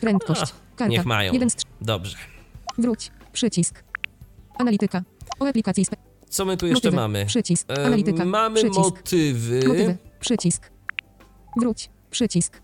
Prędkość. 0.00 0.42
A, 0.42 0.46
Karta. 0.76 0.86
niech 0.86 1.06
mają. 1.06 1.32
1 1.32 1.50
z 1.50 1.56
3. 1.56 1.66
Dobrze. 1.80 2.16
Wróć. 2.78 3.10
Przycisk. 3.32 3.84
Analityka. 4.58 5.02
O 5.40 5.46
aplikacji 5.48 5.84
SPEC. 5.84 5.98
Co 6.28 6.44
my 6.44 6.56
tu 6.56 6.66
jeszcze 6.66 6.88
Motywy. 6.88 6.96
mamy? 6.96 7.26
Przycisk. 7.26 7.70
E, 7.70 7.86
Analityka. 7.86 8.24
mamy 8.24 8.54
Przycisk. 8.60 8.78
motywy. 8.78 9.60
Motywy. 9.68 9.96
Przycisk. 10.20 10.70
Wróć. 11.60 11.90
Przycisk. 12.10 12.60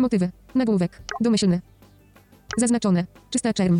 Motywy. 0.00 0.30
Nagłówek. 0.54 1.02
Domyślny. 1.20 1.60
Zaznaczone. 2.56 3.06
Czysta 3.30 3.52
czerń. 3.52 3.78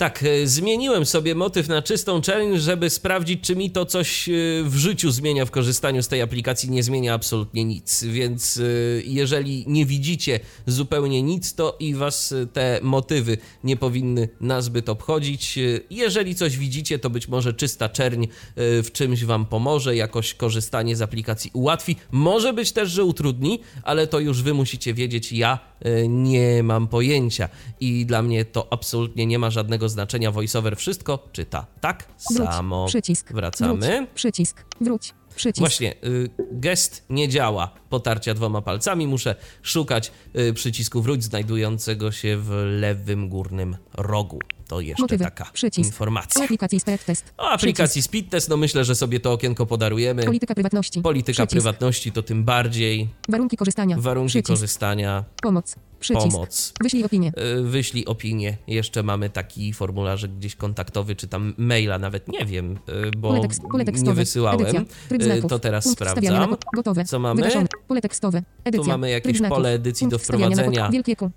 Tak, 0.00 0.22
e, 0.22 0.46
zmieniłem 0.46 1.06
sobie 1.06 1.34
motyw 1.34 1.68
na 1.68 1.82
czystą 1.82 2.20
challenge, 2.22 2.60
żeby 2.60 2.90
sprawdzić, 2.90 3.40
czy 3.40 3.56
mi 3.56 3.70
to 3.70 3.86
coś 3.86 4.28
e, 4.28 4.32
w 4.64 4.76
życiu 4.76 5.10
zmienia 5.10 5.46
w 5.46 5.50
korzystaniu 5.50 6.02
z 6.02 6.08
tej 6.08 6.22
aplikacji. 6.22 6.70
Nie 6.70 6.82
zmienia 6.82 7.14
absolutnie 7.14 7.64
nic, 7.64 8.04
więc 8.04 8.56
e, 8.56 8.62
jeżeli 9.04 9.64
nie 9.66 9.86
widzicie 9.86 10.40
zupełnie 10.66 11.22
nic, 11.22 11.54
to 11.54 11.76
i 11.80 11.94
was 11.94 12.34
te 12.52 12.80
motywy 12.82 13.38
nie 13.64 13.76
powinny 13.76 14.28
nazbyt 14.40 14.88
obchodzić. 14.88 15.58
Jeżeli 15.90 16.34
coś 16.34 16.56
widzicie, 16.56 16.98
to 16.98 17.10
być 17.10 17.28
może 17.28 17.54
czysta 17.54 17.88
czerń 17.88 18.26
w 18.56 18.88
czymś 18.92 19.24
wam 19.24 19.46
pomoże, 19.46 19.96
jakoś 19.96 20.34
korzystanie 20.34 20.96
z 20.96 21.02
aplikacji 21.02 21.50
ułatwi. 21.54 21.96
Może 22.10 22.52
być 22.52 22.72
też, 22.72 22.90
że 22.90 23.04
utrudni, 23.04 23.60
ale 23.82 24.06
to 24.06 24.20
już 24.20 24.42
wy 24.42 24.54
musicie 24.54 24.94
wiedzieć. 24.94 25.32
Ja 25.32 25.69
nie 26.08 26.62
mam 26.62 26.88
pojęcia 26.88 27.48
i 27.80 28.06
dla 28.06 28.22
mnie 28.22 28.44
to 28.44 28.72
absolutnie 28.72 29.26
nie 29.26 29.38
ma 29.38 29.50
żadnego 29.50 29.88
znaczenia. 29.88 30.30
VoiceOver 30.30 30.76
wszystko 30.76 31.28
czyta 31.32 31.66
tak 31.80 32.04
Wróć. 32.30 32.48
samo. 32.48 32.86
Przycisk. 32.86 33.32
Wracamy. 33.32 33.96
Wróć. 33.96 34.10
Przycisk. 34.14 34.64
Wróć. 34.80 35.14
Przycisk. 35.40 35.58
Właśnie, 35.60 35.94
y, 36.04 36.30
gest 36.52 37.04
nie 37.10 37.28
działa 37.28 37.74
potarcia 37.88 38.34
dwoma 38.34 38.62
palcami. 38.62 39.06
Muszę 39.06 39.34
szukać 39.62 40.12
y, 40.38 40.52
przycisku 40.54 41.02
wróć 41.02 41.24
znajdującego 41.24 42.12
się 42.12 42.36
w 42.36 42.50
lewym 42.80 43.28
górnym 43.28 43.76
rogu. 43.94 44.38
To 44.68 44.80
jeszcze 44.80 45.02
Motywy. 45.02 45.24
taka 45.24 45.44
Przycisk. 45.52 45.86
O 45.86 45.92
informacja. 45.92 46.44
aplikacji 46.44 46.80
SPEC 46.80 47.04
test. 47.04 47.32
O 47.38 47.48
aplikacji 47.50 48.02
Speed 48.02 48.30
Test, 48.30 48.48
no 48.48 48.56
myślę, 48.56 48.84
że 48.84 48.94
sobie 48.94 49.20
to 49.20 49.32
okienko 49.32 49.66
podarujemy. 49.66 50.24
Polityka 50.24 50.54
prywatności. 50.54 51.00
Polityka 51.02 51.32
Przycisk. 51.46 51.50
prywatności 51.50 52.12
to 52.12 52.22
tym 52.22 52.44
bardziej. 52.44 53.08
Warunki 53.28 53.56
korzystania. 53.56 53.96
Warunki 53.98 54.28
Przycisk. 54.30 54.46
korzystania, 54.46 55.24
Pomoc. 55.42 55.76
Przycisk. 56.00 56.26
pomoc. 56.26 56.72
Wyślij 56.82 57.04
opinię. 57.04 57.32
Y, 57.58 57.62
Wyślij 57.62 58.04
opinię. 58.04 58.56
Jeszcze 58.66 59.02
mamy 59.02 59.30
taki 59.30 59.72
formularz 59.72 60.26
gdzieś 60.26 60.56
kontaktowy, 60.56 61.16
czy 61.16 61.28
tam 61.28 61.54
maila, 61.58 61.98
nawet 61.98 62.28
nie 62.28 62.44
wiem, 62.44 62.78
y, 62.88 63.10
bo 63.16 63.28
Pole, 63.28 63.40
tekst, 63.40 63.62
pole 63.72 63.84
nie 63.84 64.12
wysyłałem. 64.12 64.60
Edycja. 64.60 64.84
Tryb 65.08 65.22
znaków. 65.22 65.50
To 65.50 65.58
teraz 65.58 65.84
Punkt 65.84 65.98
sprawdzam. 65.98 66.50
na 66.50 66.56
Gotowe. 66.74 67.04
Co 67.04 67.18
mamy? 67.18 67.42
Wygaszone. 67.42 67.66
Pole 67.88 68.00
tekstowe. 68.00 68.42
Edycja. 68.64 68.84
Tu 68.84 68.90
mamy 68.90 69.10
jakieś 69.10 69.36
znaków. 69.36 69.56
pole 69.56 69.72
edycji 69.72 70.08
do 70.08 70.18
wprowadzenia. 70.18 70.90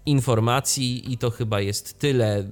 informacji 0.06 1.14
i 1.14 1.18
to 1.18 1.30
chyba 1.32 1.62
jest 1.62 2.00
tyle. 2.00 2.44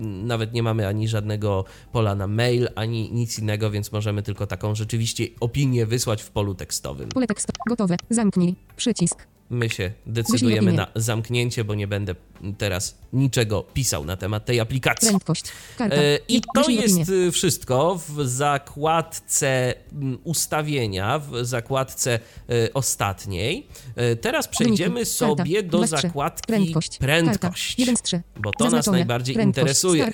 Nawet 0.00 0.52
nie 0.52 0.62
mamy 0.62 0.86
ani 0.86 1.08
żadnego 1.08 1.64
pola 1.92 2.14
na 2.14 2.26
mail, 2.26 2.68
ani 2.74 3.12
nic 3.12 3.38
innego, 3.38 3.70
więc 3.70 3.92
możemy 3.92 4.22
tylko 4.22 4.46
taką 4.46 4.74
rzeczywiście 4.74 5.26
opinię 5.40 5.86
wysłać 5.86 6.22
w 6.22 6.30
polu 6.30 6.54
tekstowym. 6.54 7.08
Pole 7.08 7.26
tekstowe. 7.26 7.58
Gotowe. 7.68 7.96
Zamknij. 8.10 8.56
Przycisk. 8.76 9.26
My 9.50 9.70
się 9.70 9.92
decydujemy 10.06 10.72
na 10.72 10.86
zamknięcie, 10.94 11.64
bo 11.64 11.74
nie 11.74 11.86
będę 11.86 12.14
teraz 12.58 12.98
niczego 13.12 13.62
pisał 13.62 14.04
na 14.04 14.16
temat 14.16 14.44
tej 14.44 14.60
aplikacji. 14.60 15.08
Prędkość. 15.08 15.44
Karta. 15.78 15.96
E, 15.96 16.18
I 16.28 16.42
to 16.54 16.70
jest 16.70 17.12
wszystko 17.32 18.00
w 18.08 18.28
zakładce 18.28 19.74
mm, 19.92 20.18
ustawienia, 20.24 21.18
w 21.18 21.44
zakładce 21.46 22.18
y, 22.50 22.72
ostatniej. 22.72 23.66
E, 23.96 24.16
Teraz 24.16 24.48
przejdziemy 24.48 25.04
sobie 25.04 25.62
do 25.62 25.86
zakładki 25.86 26.46
Prędkość. 26.46 26.98
prędkość, 26.98 27.40
Karta. 27.40 27.82
1 27.82 27.96
z 27.96 28.02
3. 28.02 28.22
bo 28.36 28.50
to 28.52 28.70
nas 28.70 28.86
najbardziej 28.86 29.36
interesuje. 29.36 30.12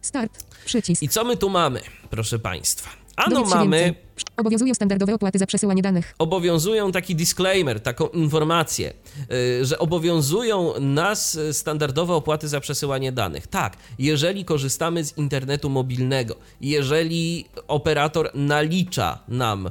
Start. 0.00 0.44
Przycisk. 0.64 1.02
I 1.02 1.08
co 1.08 1.24
my 1.24 1.36
tu 1.36 1.50
mamy, 1.50 1.80
proszę 2.10 2.38
Państwa? 2.38 3.07
Ano 3.18 3.44
mamy, 3.44 3.80
więcej. 3.80 4.02
Obowiązują 4.36 4.74
standardowe 4.74 5.14
opłaty 5.14 5.38
za 5.38 5.46
przesyłanie 5.46 5.82
danych. 5.82 6.14
obowiązują 6.18 6.92
taki 6.92 7.16
disclaimer, 7.16 7.80
taką 7.80 8.08
informację, 8.08 8.92
y, 9.32 9.64
że 9.64 9.78
obowiązują 9.78 10.80
nas 10.80 11.34
y, 11.34 11.54
standardowe 11.54 12.14
opłaty 12.14 12.48
za 12.48 12.60
przesyłanie 12.60 13.12
danych. 13.12 13.46
Tak, 13.46 13.76
jeżeli 13.98 14.44
korzystamy 14.44 15.04
z 15.04 15.18
internetu 15.18 15.70
mobilnego, 15.70 16.36
jeżeli 16.60 17.44
operator 17.68 18.30
nalicza 18.34 19.18
nam 19.28 19.66
y, 19.66 19.70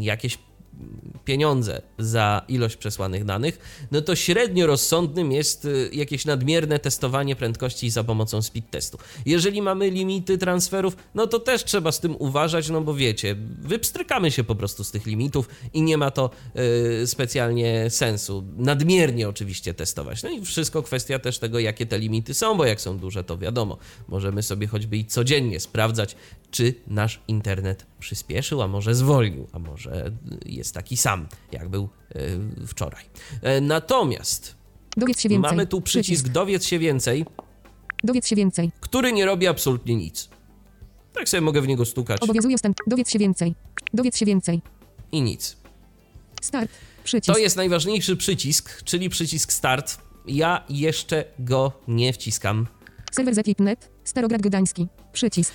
jakieś 0.00 0.38
pieniądze 1.24 1.82
za 1.98 2.42
ilość 2.48 2.76
przesłanych 2.76 3.24
danych, 3.24 3.58
no 3.90 4.02
to 4.02 4.16
średnio 4.16 4.66
rozsądnym 4.66 5.32
jest 5.32 5.64
y, 5.64 5.90
jakieś 5.92 6.24
nadmierne 6.24 6.78
testowanie 6.78 7.36
prędkości 7.36 7.90
za 7.90 8.04
pomocą 8.04 8.42
speed 8.42 8.68
testu. 8.70 8.98
Jeżeli 9.26 9.62
mamy 9.62 9.90
limity 9.90 10.38
transferów, 10.38 10.96
no 11.14 11.26
to 11.26 11.38
też 11.38 11.64
trzeba 11.64 11.92
z 11.92 12.00
tym 12.00 12.16
uważać, 12.18 12.68
no 12.68 12.80
bo 12.80 12.94
wiecie, 12.94 13.36
wypstrykamy 13.58 14.30
się 14.30 14.44
po 14.44 14.54
prostu 14.54 14.84
z 14.84 14.90
tych 14.90 15.06
limitów 15.06 15.48
i 15.72 15.82
nie 15.82 15.98
ma 15.98 16.10
to 16.10 16.30
y, 17.02 17.06
specjalnie 17.06 17.90
sensu. 17.90 18.44
Nadmiernie 18.56 19.28
oczywiście 19.28 19.74
testować. 19.74 20.22
No 20.22 20.30
i 20.30 20.44
wszystko 20.44 20.82
kwestia 20.82 21.18
też 21.18 21.38
tego, 21.38 21.58
jakie 21.58 21.86
te 21.86 21.98
limity 21.98 22.34
są, 22.34 22.56
bo 22.56 22.64
jak 22.64 22.80
są 22.80 22.98
duże, 22.98 23.24
to 23.24 23.38
wiadomo, 23.38 23.78
możemy 24.08 24.42
sobie 24.42 24.66
choćby 24.66 24.96
i 24.96 25.04
codziennie 25.04 25.60
sprawdzać, 25.60 26.16
czy 26.50 26.74
nasz 26.86 27.20
internet 27.28 27.86
przyspieszył, 28.00 28.62
a 28.62 28.68
może 28.68 28.94
zwolnił, 28.94 29.46
a 29.52 29.58
może 29.58 30.12
jest 30.46 30.65
taki 30.72 30.96
sam, 30.96 31.28
jak 31.52 31.68
był 31.68 31.88
y, 32.62 32.66
wczoraj. 32.66 33.04
E, 33.42 33.60
Natomiast 33.60 34.54
mamy 35.38 35.66
tu 35.66 35.80
przycisk 35.80 36.28
dowiedz 36.28 36.64
się 36.64 36.78
więcej, 36.78 37.24
Dowiedz 38.04 38.26
się 38.26 38.36
więcej. 38.36 38.70
który 38.80 39.12
nie 39.12 39.26
robi 39.26 39.46
absolutnie 39.46 39.96
nic. 39.96 40.28
Tak 41.12 41.28
sobie 41.28 41.40
mogę 41.40 41.62
w 41.62 41.68
niego 41.68 41.84
stukać 41.84 42.22
Obowiązują 42.22 42.58
stan. 42.58 42.74
Dowiedz 42.86 43.10
się 43.10 43.18
więcej. 43.18 43.54
Dowiedz 43.94 44.16
się 44.16 44.26
więcej. 44.26 44.62
i 45.12 45.22
nic. 45.22 45.56
Start. 46.42 46.70
Przycisk. 47.04 47.34
To 47.34 47.38
jest 47.40 47.56
najważniejszy 47.56 48.16
przycisk, 48.16 48.82
czyli 48.82 49.08
przycisk 49.08 49.52
start. 49.52 49.98
Ja 50.26 50.64
jeszcze 50.68 51.24
go 51.38 51.72
nie 51.88 52.12
wciskam. 52.12 52.66
Serwer 53.12 53.34
Zepip.net. 53.34 53.90
Starograd 54.04 54.42
Gdański. 54.42 54.86
Przycisk. 55.12 55.52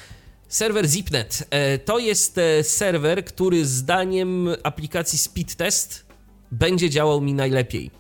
Serwer 0.52 0.88
Zipnet 0.88 1.48
e, 1.50 1.78
to 1.78 2.00
jest 2.00 2.38
e, 2.38 2.64
serwer, 2.64 3.26
który 3.26 3.66
zdaniem 3.66 4.50
aplikacji 4.64 5.18
Speedtest 5.18 6.06
będzie 6.52 6.90
działał 6.90 7.22
mi 7.22 7.34
najlepiej. 7.34 7.92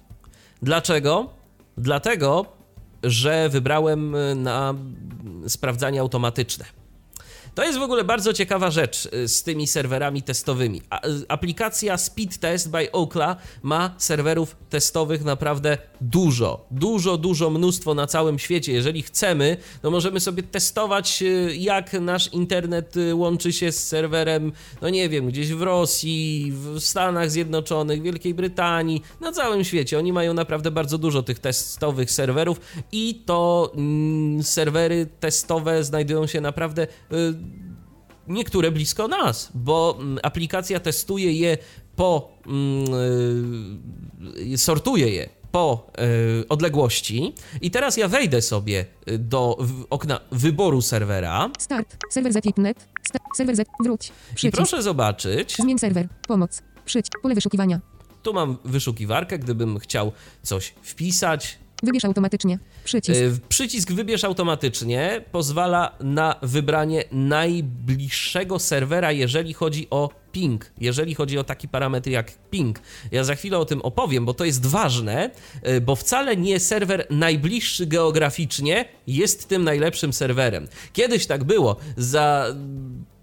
Dlaczego? 0.61 1.29
Dlatego, 1.77 2.45
że 3.03 3.49
wybrałem 3.49 4.15
e, 4.15 4.35
na 4.35 4.73
sprawdzanie 5.47 6.01
automatyczne. 6.01 6.65
To 7.55 7.63
jest 7.63 7.79
w 7.79 7.81
ogóle 7.81 8.03
bardzo 8.03 8.33
ciekawa 8.33 8.71
rzecz 8.71 9.09
y, 9.13 9.27
z 9.27 9.43
tymi 9.43 9.67
serwerami 9.67 10.21
testowymi. 10.21 10.81
A, 10.89 11.07
y, 11.07 11.25
aplikacja 11.27 11.97
Speed 11.97 12.37
Test 12.39 12.69
by 12.69 12.91
Okla 12.91 13.35
ma 13.63 13.95
serwerów 13.97 14.55
testowych 14.69 15.23
naprawdę 15.23 15.77
dużo. 16.01 16.65
Dużo, 16.71 17.17
dużo 17.17 17.49
mnóstwo 17.49 17.93
na 17.93 18.07
całym 18.07 18.39
świecie. 18.39 18.73
Jeżeli 18.73 19.01
chcemy, 19.01 19.57
to 19.81 19.91
możemy 19.91 20.19
sobie 20.19 20.43
testować, 20.43 21.21
y, 21.21 21.55
jak 21.57 21.93
nasz 21.93 22.27
internet 22.27 22.95
łączy 23.13 23.53
się 23.53 23.71
z 23.71 23.87
serwerem, 23.87 24.51
no 24.81 24.89
nie 24.89 25.09
wiem, 25.09 25.27
gdzieś 25.27 25.53
w 25.53 25.61
Rosji, 25.61 26.51
w 26.53 26.79
Stanach 26.79 27.31
Zjednoczonych, 27.31 28.01
Wielkiej 28.01 28.33
Brytanii, 28.33 29.01
na 29.21 29.31
całym 29.31 29.63
świecie. 29.63 29.99
Oni 29.99 30.13
mają 30.13 30.33
naprawdę 30.33 30.71
bardzo 30.71 30.97
dużo 30.97 31.23
tych 31.23 31.39
testowych 31.39 32.11
serwerów 32.11 32.61
i 32.91 33.23
to 33.25 33.71
mm, 33.75 34.43
serwery 34.43 35.07
testowe 35.19 35.83
znajdują 35.83 36.27
się 36.27 36.41
naprawdę. 36.41 36.87
Y, 37.11 37.50
niektóre 38.31 38.71
blisko 38.71 39.07
nas, 39.07 39.49
bo 39.53 39.97
mm, 39.99 40.19
aplikacja 40.23 40.79
testuje 40.79 41.31
je 41.31 41.57
po. 41.95 42.31
Yy, 42.47 44.57
sortuje 44.57 45.09
je 45.09 45.29
po 45.51 45.91
yy, 45.97 46.45
odległości. 46.49 47.33
I 47.61 47.71
teraz 47.71 47.97
ja 47.97 48.07
wejdę 48.07 48.41
sobie 48.41 48.85
do 49.19 49.57
w, 49.59 49.85
okna 49.89 50.19
wyboru 50.31 50.81
serwera. 50.81 51.49
Start. 51.59 51.97
Serwer. 52.09 52.31
Sta- 53.03 53.19
serwer 53.37 53.55
z. 53.55 53.61
Wróć. 53.83 54.07
I 54.07 54.11
Przycisk. 54.35 54.55
proszę 54.57 54.83
zobaczyć, 54.83 55.55
Zmień 55.55 55.79
serwer. 55.79 56.07
Pomoc. 56.27 56.61
Przycisk. 56.85 57.21
Pole 57.21 57.35
wyszukiwania. 57.35 57.79
tu 58.23 58.33
mam 58.33 58.57
wyszukiwarkę, 58.65 59.39
gdybym 59.39 59.79
chciał 59.79 60.11
coś 60.43 60.73
wpisać. 60.81 61.57
Wybierz 61.83 62.05
automatycznie. 62.05 62.59
Przycisk. 62.83 63.21
Yy, 63.21 63.39
Przycisk 63.49 63.91
wybierz 63.91 64.23
automatycznie 64.23 65.21
pozwala 65.31 65.95
na 65.99 66.35
wybranie 66.41 67.03
najbliższego 67.11 68.59
serwera, 68.59 69.11
jeżeli 69.11 69.53
chodzi 69.53 69.87
o 69.89 70.09
ping, 70.31 70.71
jeżeli 70.77 71.15
chodzi 71.15 71.37
o 71.37 71.43
taki 71.43 71.67
parametr 71.67 72.09
jak 72.09 72.31
ping. 72.49 72.79
Ja 73.11 73.23
za 73.23 73.35
chwilę 73.35 73.57
o 73.57 73.65
tym 73.65 73.81
opowiem, 73.81 74.25
bo 74.25 74.33
to 74.33 74.45
jest 74.45 74.65
ważne, 74.65 75.29
yy, 75.63 75.81
bo 75.81 75.95
wcale 75.95 76.37
nie 76.37 76.59
serwer 76.59 77.07
najbliższy 77.09 77.85
geograficznie 77.87 78.85
jest 79.07 79.47
tym 79.47 79.63
najlepszym 79.63 80.13
serwerem. 80.13 80.67
Kiedyś 80.93 81.27
tak 81.27 81.43
było, 81.43 81.75
za 81.97 82.55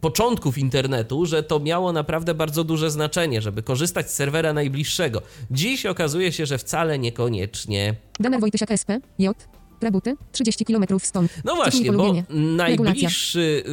początków 0.00 0.58
internetu, 0.58 1.26
że 1.26 1.42
to 1.42 1.60
miało 1.60 1.92
naprawdę 1.92 2.34
bardzo 2.34 2.64
duże 2.64 2.90
znaczenie, 2.90 3.42
żeby 3.42 3.62
korzystać 3.62 4.10
z 4.10 4.14
serwera 4.14 4.52
najbliższego. 4.52 5.22
Dziś 5.50 5.86
okazuje 5.86 6.32
się, 6.32 6.46
że 6.46 6.58
wcale 6.58 6.98
niekoniecznie. 6.98 7.94
Danar 8.20 8.40
Wojtysiak 8.40 8.70
SP. 8.80 8.90
J. 9.18 9.48
Prabuty. 9.80 10.16
30 10.32 10.64
km 10.64 10.84
stąd. 10.98 11.30
No 11.44 11.56
właśnie, 11.56 11.92
bo 11.92 12.14
najbliższy 12.30 13.64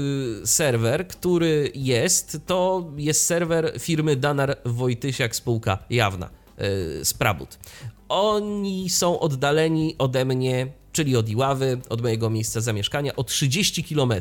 y, 0.43 0.47
serwer, 0.47 1.07
który 1.07 1.71
jest, 1.75 2.39
to 2.45 2.91
jest 2.97 3.25
serwer 3.25 3.73
firmy 3.79 4.15
Danar 4.15 4.57
Wojtysiak 4.65 5.35
spółka 5.35 5.77
jawna 5.89 6.29
y, 6.99 7.05
z 7.05 7.13
Prabut. 7.13 7.57
Oni 8.09 8.89
są 8.89 9.19
oddaleni 9.19 9.95
ode 9.97 10.25
mnie, 10.25 10.67
czyli 10.95 11.15
od 11.15 11.29
Iławy, 11.29 11.77
od 11.89 12.01
mojego 12.01 12.29
miejsca 12.29 12.61
zamieszkania, 12.61 13.15
o 13.15 13.23
30 13.23 13.83
km. 13.83 14.13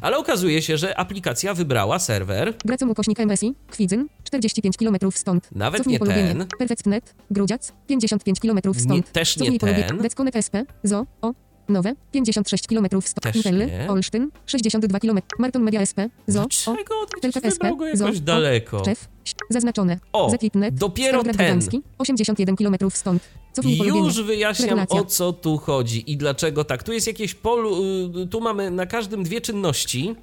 Ale 0.00 0.18
okazuje 0.18 0.62
się, 0.62 0.76
że 0.76 0.98
aplikacja 0.98 1.54
wybrała 1.54 1.98
serwer 1.98 2.54
Gracum 2.64 2.90
ukośnik 2.90 3.18
MSI. 3.18 3.54
Kwidzyn. 3.70 4.08
45 4.24 4.76
km 4.76 4.96
stąd. 5.10 5.48
Nawet 5.52 5.78
Cofnij 5.78 5.92
nie 5.92 5.98
polubienie. 5.98 6.28
ten. 6.34 6.46
Perfect.net. 6.58 7.14
Grudziac. 7.30 7.72
55 7.86 8.40
km 8.40 8.58
stąd. 8.74 8.88
Nie, 8.88 9.02
też 9.02 9.36
nie 9.36 9.40
Cofnij 9.40 9.58
polubienie. 9.58 9.84
ten. 9.84 9.98
Deckonek 9.98 10.36
SP. 10.46 10.54
Zo. 10.84 11.06
O. 11.22 11.32
Nowe. 11.68 11.94
56 12.12 12.66
km 12.66 12.86
stąd. 13.02 13.34
Nie. 13.44 13.86
Olsztyn. 13.90 14.30
62 14.46 15.00
km. 15.00 15.20
Marton 15.38 15.62
Media 15.62 15.80
SP. 15.90 15.98
Zo. 16.26 16.40
Dlaczego 16.40 16.94
Telka 17.20 17.40
SP. 17.54 17.64
Zo. 17.94 18.12
daleko? 18.20 18.80
Czef. 18.80 19.08
Zaznaczone. 19.50 19.98
O, 20.12 20.30
Zekipnet. 20.30 20.74
dopiero 20.74 21.08
Starograd 21.08 21.36
ten. 21.36 21.46
Gdański. 21.46 21.82
81 21.98 22.56
km 22.56 22.76
stąd. 22.90 23.22
Polubienie. 23.62 23.98
Już 23.98 24.22
wyjaśniam 24.22 24.68
Regulacja. 24.68 25.00
o 25.00 25.04
co 25.04 25.32
tu 25.32 25.58
chodzi 25.58 26.12
i 26.12 26.16
dlaczego 26.16 26.64
tak. 26.64 26.82
Tu 26.82 26.92
jest 26.92 27.06
jakieś 27.06 27.34
polu, 27.34 27.76
y, 28.22 28.26
tu 28.26 28.40
mamy 28.40 28.70
na 28.70 28.86
każdym 28.86 29.22
dwie 29.22 29.40
czynności. 29.40 30.14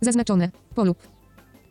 Zaznaczone. 0.00 0.50
Polub. 0.74 0.98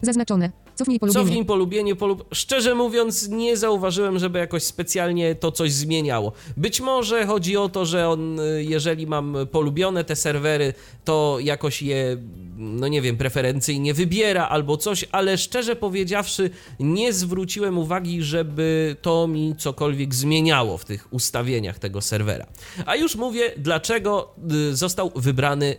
Zaznaczone. 0.02 0.52
Cofnij 0.82 1.00
polubienie. 1.00 1.26
Cofnij 1.26 1.46
polubienie, 1.46 1.96
polub... 1.96 2.26
Szczerze 2.34 2.76
mówiąc, 2.76 3.30
nie 3.30 3.58
zauważyłem, 3.58 4.20
żeby 4.20 4.40
jakoś 4.40 4.64
specjalnie 4.64 5.36
to 5.36 5.52
coś 5.52 5.72
zmieniało. 5.72 6.32
Być 6.58 6.82
może 6.82 7.26
chodzi 7.26 7.58
o 7.58 7.70
to, 7.70 7.86
że 7.86 8.10
on, 8.10 8.40
y, 8.40 8.64
jeżeli 8.64 9.08
mam 9.08 9.38
polubione 9.52 10.04
te 10.04 10.16
serwery, 10.16 10.74
to 11.06 11.38
jakoś 11.40 11.82
je, 11.82 12.18
no 12.58 12.88
nie 12.88 13.02
wiem, 13.02 13.18
preferencyjnie 13.18 13.94
wybiera 13.94 14.48
albo 14.48 14.78
coś, 14.78 15.06
ale 15.12 15.38
szczerze 15.38 15.76
powiedziawszy, 15.76 16.50
nie 16.80 17.14
zwróciłem 17.14 17.78
uwagi, 17.78 18.24
żeby 18.24 18.96
to 19.02 19.28
mi 19.28 19.56
cokolwiek 19.58 20.16
zmieniało 20.16 20.78
w 20.78 20.86
tych 20.86 21.14
ustawieniach 21.14 21.80
tego 21.80 22.02
serwera. 22.02 22.46
A 22.86 22.96
już 22.96 23.16
mówię, 23.16 23.52
dlaczego 23.58 24.34
y, 24.72 24.76
został 24.76 25.12
wybrany 25.16 25.76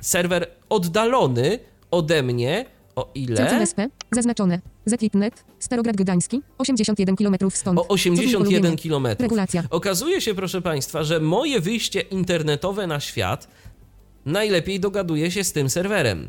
serwer 0.00 0.46
oddalony 0.68 1.58
ode 1.90 2.22
mnie, 2.22 2.66
o 2.96 3.10
ile? 3.14 3.36
Celcem 3.36 3.62
SP. 3.70 3.78
Zaznaczone. 4.12 4.60
Zekipnet. 4.86 5.44
Starograd 5.58 5.96
Gdański. 5.96 6.42
81 6.58 7.16
km 7.16 7.36
stąd. 7.50 7.78
O 7.78 7.82
Cofnij 7.82 8.12
81 8.12 8.42
polubienie. 8.42 8.76
km. 8.76 9.16
Regulacja. 9.18 9.64
Okazuje 9.70 10.20
się, 10.20 10.34
proszę 10.34 10.62
Państwa, 10.62 11.04
że 11.04 11.20
moje 11.20 11.60
wyjście 11.60 12.00
internetowe 12.00 12.86
na 12.86 13.00
świat 13.00 13.48
najlepiej 14.26 14.80
dogaduje 14.80 15.30
się 15.30 15.44
z 15.44 15.52
tym 15.52 15.70
serwerem. 15.70 16.28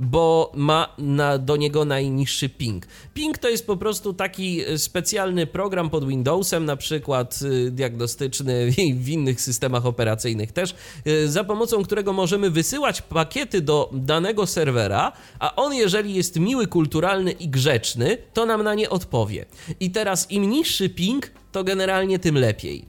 Bo 0.00 0.52
ma 0.54 0.94
na, 0.98 1.38
do 1.38 1.56
niego 1.56 1.84
najniższy 1.84 2.48
ping. 2.48 2.86
Ping 3.14 3.38
to 3.38 3.48
jest 3.48 3.66
po 3.66 3.76
prostu 3.76 4.14
taki 4.14 4.60
e, 4.60 4.78
specjalny 4.78 5.46
program 5.46 5.90
pod 5.90 6.08
Windowsem, 6.08 6.64
na 6.64 6.76
przykład 6.76 7.38
y, 7.42 7.70
diagnostyczny 7.70 8.68
i 8.86 8.94
w 8.94 9.08
innych 9.08 9.40
systemach 9.40 9.86
operacyjnych 9.86 10.52
też, 10.52 10.74
y, 11.06 11.28
za 11.28 11.44
pomocą 11.44 11.82
którego 11.82 12.12
możemy 12.12 12.50
wysyłać 12.50 13.02
pakiety 13.02 13.60
do 13.60 13.90
danego 13.92 14.46
serwera, 14.46 15.12
a 15.38 15.56
on, 15.56 15.74
jeżeli 15.74 16.14
jest 16.14 16.38
miły, 16.38 16.66
kulturalny 16.66 17.32
i 17.32 17.48
grzeczny, 17.48 18.18
to 18.34 18.46
nam 18.46 18.62
na 18.62 18.74
nie 18.74 18.90
odpowie. 18.90 19.46
I 19.80 19.90
teraz 19.90 20.30
im 20.30 20.50
niższy 20.50 20.88
ping, 20.88 21.30
to 21.52 21.64
generalnie 21.64 22.18
tym 22.18 22.38
lepiej. 22.38 22.84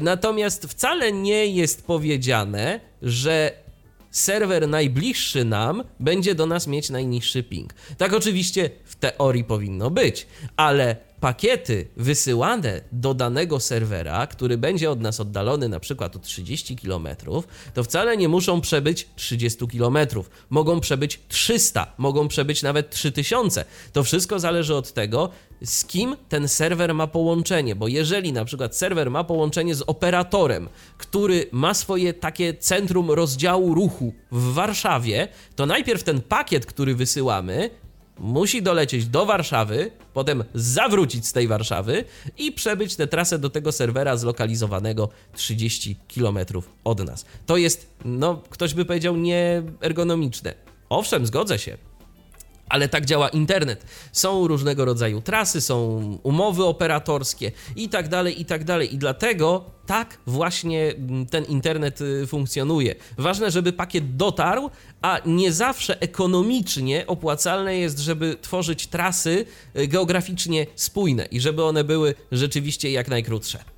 Natomiast 0.00 0.66
wcale 0.66 1.12
nie 1.12 1.46
jest 1.46 1.86
powiedziane, 1.86 2.80
że 3.02 3.67
serwer 4.10 4.68
najbliższy 4.68 5.44
nam 5.44 5.84
będzie 6.00 6.34
do 6.34 6.46
nas 6.46 6.66
mieć 6.66 6.90
najniższy 6.90 7.42
ping. 7.42 7.74
Tak 7.98 8.12
oczywiście 8.12 8.70
w 8.84 8.96
teorii 8.96 9.44
powinno 9.44 9.90
być, 9.90 10.26
ale 10.56 11.07
pakiety 11.20 11.88
wysyłane 11.96 12.80
do 12.92 13.14
danego 13.14 13.60
serwera, 13.60 14.26
który 14.26 14.58
będzie 14.58 14.90
od 14.90 15.00
nas 15.00 15.20
oddalony 15.20 15.68
na 15.68 15.80
przykład 15.80 16.16
o 16.16 16.18
30 16.18 16.76
km, 16.76 17.08
to 17.74 17.84
wcale 17.84 18.16
nie 18.16 18.28
muszą 18.28 18.60
przebyć 18.60 19.08
30 19.16 19.68
km. 19.68 19.98
Mogą 20.50 20.80
przebyć 20.80 21.20
300, 21.28 21.92
mogą 21.98 22.28
przebyć 22.28 22.62
nawet 22.62 22.90
3000. 22.90 23.64
To 23.92 24.04
wszystko 24.04 24.38
zależy 24.38 24.74
od 24.74 24.92
tego, 24.92 25.30
z 25.64 25.84
kim 25.84 26.16
ten 26.28 26.48
serwer 26.48 26.94
ma 26.94 27.06
połączenie, 27.06 27.76
bo 27.76 27.88
jeżeli 27.88 28.32
na 28.32 28.44
przykład 28.44 28.76
serwer 28.76 29.10
ma 29.10 29.24
połączenie 29.24 29.74
z 29.74 29.82
operatorem, 29.82 30.68
który 30.98 31.46
ma 31.52 31.74
swoje 31.74 32.14
takie 32.14 32.54
centrum 32.54 33.10
rozdziału 33.10 33.74
ruchu 33.74 34.12
w 34.32 34.52
Warszawie, 34.52 35.28
to 35.56 35.66
najpierw 35.66 36.02
ten 36.02 36.20
pakiet, 36.20 36.66
który 36.66 36.94
wysyłamy, 36.94 37.70
musi 38.18 38.62
dolecieć 38.62 39.06
do 39.06 39.26
Warszawy, 39.26 39.90
potem 40.14 40.44
zawrócić 40.54 41.26
z 41.26 41.32
tej 41.32 41.48
Warszawy 41.48 42.04
i 42.38 42.52
przebyć 42.52 42.96
tę 42.96 43.06
trasę 43.06 43.38
do 43.38 43.50
tego 43.50 43.72
serwera 43.72 44.16
zlokalizowanego 44.16 45.08
30 45.34 45.96
km 46.14 46.38
od 46.84 47.04
nas. 47.06 47.24
To 47.46 47.56
jest, 47.56 47.90
no, 48.04 48.42
ktoś 48.50 48.74
by 48.74 48.84
powiedział, 48.84 49.16
nieergonomiczne. 49.16 50.54
Owszem, 50.88 51.26
zgodzę 51.26 51.58
się. 51.58 51.87
Ale 52.68 52.88
tak 52.88 53.06
działa 53.06 53.28
internet. 53.28 53.86
Są 54.12 54.48
różnego 54.48 54.84
rodzaju 54.84 55.20
trasy, 55.20 55.60
są 55.60 56.00
umowy 56.22 56.64
operatorskie 56.64 57.52
i 57.76 57.88
tak 57.88 58.08
dalej, 58.08 58.40
i 58.40 58.44
tak 58.44 58.64
dalej. 58.64 58.94
I 58.94 58.98
dlatego 58.98 59.64
tak 59.86 60.18
właśnie 60.26 60.82
mm, 60.82 61.26
ten 61.26 61.44
internet 61.44 62.00
y, 62.00 62.26
funkcjonuje. 62.26 62.94
Ważne, 63.18 63.50
żeby 63.50 63.72
pakiet 63.72 64.16
dotarł, 64.16 64.70
a 65.02 65.20
nie 65.26 65.52
zawsze 65.52 66.00
ekonomicznie 66.00 67.06
opłacalne 67.06 67.78
jest, 67.78 67.98
żeby 67.98 68.36
tworzyć 68.42 68.86
trasy 68.86 69.44
y, 69.76 69.86
geograficznie 69.86 70.66
spójne 70.74 71.24
i 71.24 71.40
żeby 71.40 71.64
one 71.64 71.84
były 71.84 72.14
rzeczywiście 72.32 72.90
jak 72.90 73.08
najkrótsze. 73.08 73.77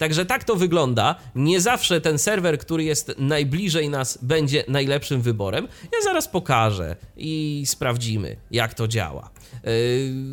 Także 0.00 0.26
tak 0.26 0.44
to 0.44 0.56
wygląda. 0.56 1.14
Nie 1.34 1.60
zawsze 1.60 2.00
ten 2.00 2.18
serwer, 2.18 2.58
który 2.58 2.84
jest 2.84 3.12
najbliżej 3.18 3.88
nas, 3.88 4.18
będzie 4.22 4.64
najlepszym 4.68 5.22
wyborem. 5.22 5.68
Ja 5.82 6.02
zaraz 6.04 6.28
pokażę 6.28 6.96
i 7.16 7.62
sprawdzimy, 7.66 8.36
jak 8.50 8.74
to 8.74 8.88
działa. 8.88 9.30
Yy, 9.64 9.70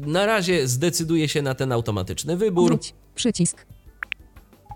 Na 0.06 0.26
razie 0.26 0.68
zdecyduję 0.68 1.30
się 1.30 1.42
na 1.42 1.56
ten 1.56 1.72
automatyczny 1.72 2.38
wybór. 2.38 2.70
Wróć. 2.70 2.94
Przycisk. 3.16 3.66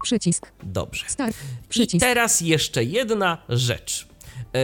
Przycisk. 0.04 0.52
Dobrze. 0.64 1.06
Start. 1.08 1.36
I 1.66 1.68
Przycisk. 1.68 2.06
teraz 2.06 2.42
jeszcze 2.42 2.84
jedna 2.84 3.38
rzecz. 3.50 4.08
Yy, 4.54 4.60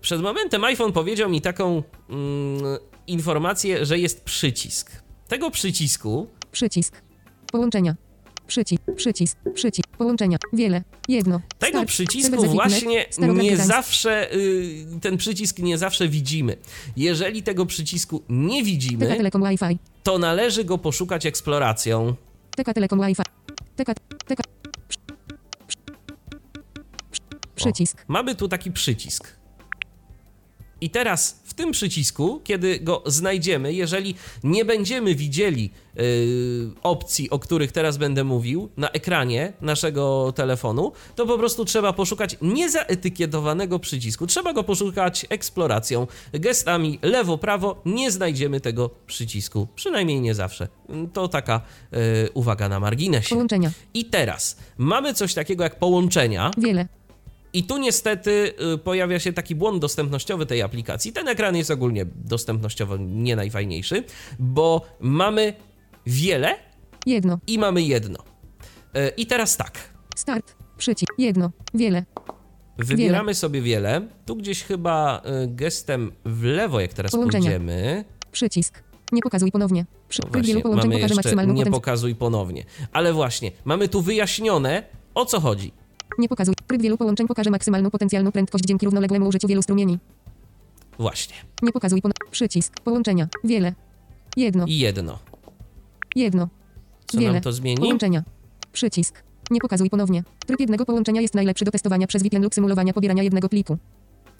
przed 0.00 0.20
momentem 0.20 0.64
iPhone 0.64 0.92
powiedział 0.92 1.30
mi 1.30 1.40
taką 1.40 1.82
mm, 2.08 2.62
informację, 3.06 3.86
że 3.86 3.98
jest 3.98 4.24
przycisk. 4.24 4.90
Tego 5.28 5.50
przycisku 5.50 6.26
Przycisk. 6.52 7.02
Połączenia. 7.52 7.94
Przycisk. 8.46 8.82
Przycisk. 8.96 9.38
Przycisk. 9.54 9.88
Połączenia. 9.98 10.38
Wiele. 10.52 10.82
Jedno. 11.08 11.40
Tego 11.58 11.78
Start. 11.78 11.88
przycisku 11.88 12.46
właśnie 12.46 13.06
nie 13.18 13.56
zawsze, 13.56 14.34
y, 14.34 14.86
ten 15.02 15.16
przycisk 15.16 15.58
nie 15.58 15.78
zawsze 15.78 16.08
widzimy. 16.08 16.56
Jeżeli 16.96 17.42
tego 17.42 17.66
przycisku 17.66 18.22
nie 18.28 18.62
widzimy, 18.62 19.16
to 20.02 20.18
należy 20.18 20.64
go 20.64 20.78
poszukać 20.78 21.26
eksploracją. 21.26 22.14
TK 22.56 22.74
Telekom 22.74 23.00
Wi-Fi. 23.00 23.22
TK. 23.76 23.94
TK. 24.26 24.42
Przycisk. 27.54 28.04
Mamy 28.08 28.34
tu 28.34 28.48
taki 28.48 28.72
przycisk. 28.72 29.43
I 30.84 30.90
teraz 30.90 31.40
w 31.44 31.54
tym 31.54 31.72
przycisku, 31.72 32.40
kiedy 32.44 32.80
go 32.80 33.02
znajdziemy, 33.06 33.72
jeżeli 33.72 34.14
nie 34.44 34.64
będziemy 34.64 35.14
widzieli 35.14 35.70
yy, 35.96 36.02
opcji, 36.82 37.30
o 37.30 37.38
których 37.38 37.72
teraz 37.72 37.96
będę 37.96 38.24
mówił, 38.24 38.68
na 38.76 38.90
ekranie 38.90 39.52
naszego 39.60 40.32
telefonu, 40.32 40.92
to 41.16 41.26
po 41.26 41.38
prostu 41.38 41.64
trzeba 41.64 41.92
poszukać 41.92 42.36
niezaetykietowanego 42.42 43.78
przycisku. 43.78 44.26
Trzeba 44.26 44.52
go 44.52 44.64
poszukać 44.64 45.26
eksploracją, 45.28 46.06
gestami 46.32 46.98
lewo-prawo. 47.02 47.82
Nie 47.84 48.10
znajdziemy 48.10 48.60
tego 48.60 48.90
przycisku, 49.06 49.68
przynajmniej 49.74 50.20
nie 50.20 50.34
zawsze. 50.34 50.68
To 51.12 51.28
taka 51.28 51.60
yy, 51.92 51.98
uwaga 52.34 52.68
na 52.68 52.80
marginesie. 52.80 53.30
Połączenia. 53.30 53.70
I 53.94 54.04
teraz 54.04 54.56
mamy 54.78 55.14
coś 55.14 55.34
takiego 55.34 55.64
jak 55.64 55.78
połączenia. 55.78 56.50
Wiele. 56.58 56.88
I 57.54 57.64
tu 57.64 57.78
niestety 57.78 58.54
y, 58.74 58.78
pojawia 58.78 59.18
się 59.18 59.32
taki 59.32 59.54
błąd 59.54 59.80
dostępnościowy 59.80 60.46
tej 60.46 60.62
aplikacji. 60.62 61.12
Ten 61.12 61.28
ekran 61.28 61.56
jest 61.56 61.70
ogólnie 61.70 62.06
dostępnościowo 62.14 62.96
nie 62.96 63.36
najfajniejszy, 63.36 64.04
bo 64.38 64.86
mamy 65.00 65.54
wiele 66.06 66.56
Jedno. 67.06 67.38
i 67.46 67.58
mamy 67.58 67.82
jedno. 67.82 68.18
Y, 68.96 69.08
I 69.16 69.26
teraz 69.26 69.56
tak. 69.56 69.78
Start. 70.16 70.54
Przycisk. 70.78 71.12
Jedno. 71.18 71.50
Wiele. 71.74 72.04
Wybieramy 72.78 73.34
sobie 73.34 73.62
wiele. 73.62 74.08
Tu 74.26 74.36
gdzieś 74.36 74.62
chyba 74.62 75.22
y, 75.44 75.48
gestem 75.48 76.12
w 76.24 76.42
lewo, 76.42 76.80
jak 76.80 76.94
teraz 76.94 77.12
Połączenia. 77.12 77.42
pójdziemy. 77.44 78.04
Przycisk. 78.32 78.82
Nie 79.12 79.22
pokazuj 79.22 79.50
ponownie. 79.50 79.86
Przy 80.08 80.22
No 80.22 80.30
wielu 80.30 80.44
właśnie, 80.44 80.62
połączeń 80.62 80.90
mamy 80.90 81.00
jeszcze 81.00 81.46
nie 81.46 81.66
pokazuj 81.66 82.14
ponownie. 82.14 82.64
Ale 82.92 83.12
właśnie, 83.12 83.52
mamy 83.64 83.88
tu 83.88 84.02
wyjaśnione, 84.02 84.82
o 85.14 85.24
co 85.26 85.40
chodzi. 85.40 85.72
Nie 86.18 86.28
pokazuj. 86.28 86.54
Tryb 86.66 86.82
wielu 86.82 86.96
połączeń 86.96 87.26
pokaże 87.26 87.50
maksymalną 87.50 87.90
potencjalną 87.90 88.32
prędkość 88.32 88.64
dzięki 88.64 88.86
równoległemu 88.86 89.28
użyciu 89.28 89.48
wielu 89.48 89.62
strumieni. 89.62 89.98
Właśnie. 90.98 91.34
Nie 91.62 91.72
pokazuj 91.72 92.02
ponownie. 92.02 92.30
Przycisk. 92.30 92.80
Połączenia. 92.80 93.28
Wiele. 93.44 93.74
Jedno. 94.36 94.64
I 94.66 94.78
jedno. 94.78 95.18
Jedno. 96.16 96.48
Co 97.06 97.18
Wiele. 97.18 97.32
nam 97.32 97.42
to 97.42 97.52
zmieni? 97.52 97.80
Połączenia. 97.80 98.22
Przycisk. 98.72 99.22
Nie 99.50 99.60
pokazuj 99.60 99.90
ponownie. 99.90 100.24
Tryb 100.46 100.60
jednego 100.60 100.86
połączenia 100.86 101.20
jest 101.20 101.34
najlepszy 101.34 101.64
do 101.64 101.70
testowania 101.70 102.06
przez 102.06 102.22
VPN 102.22 102.42
lub 102.42 102.54
symulowania 102.54 102.92
pobierania 102.92 103.22
jednego 103.22 103.48
pliku. 103.48 103.78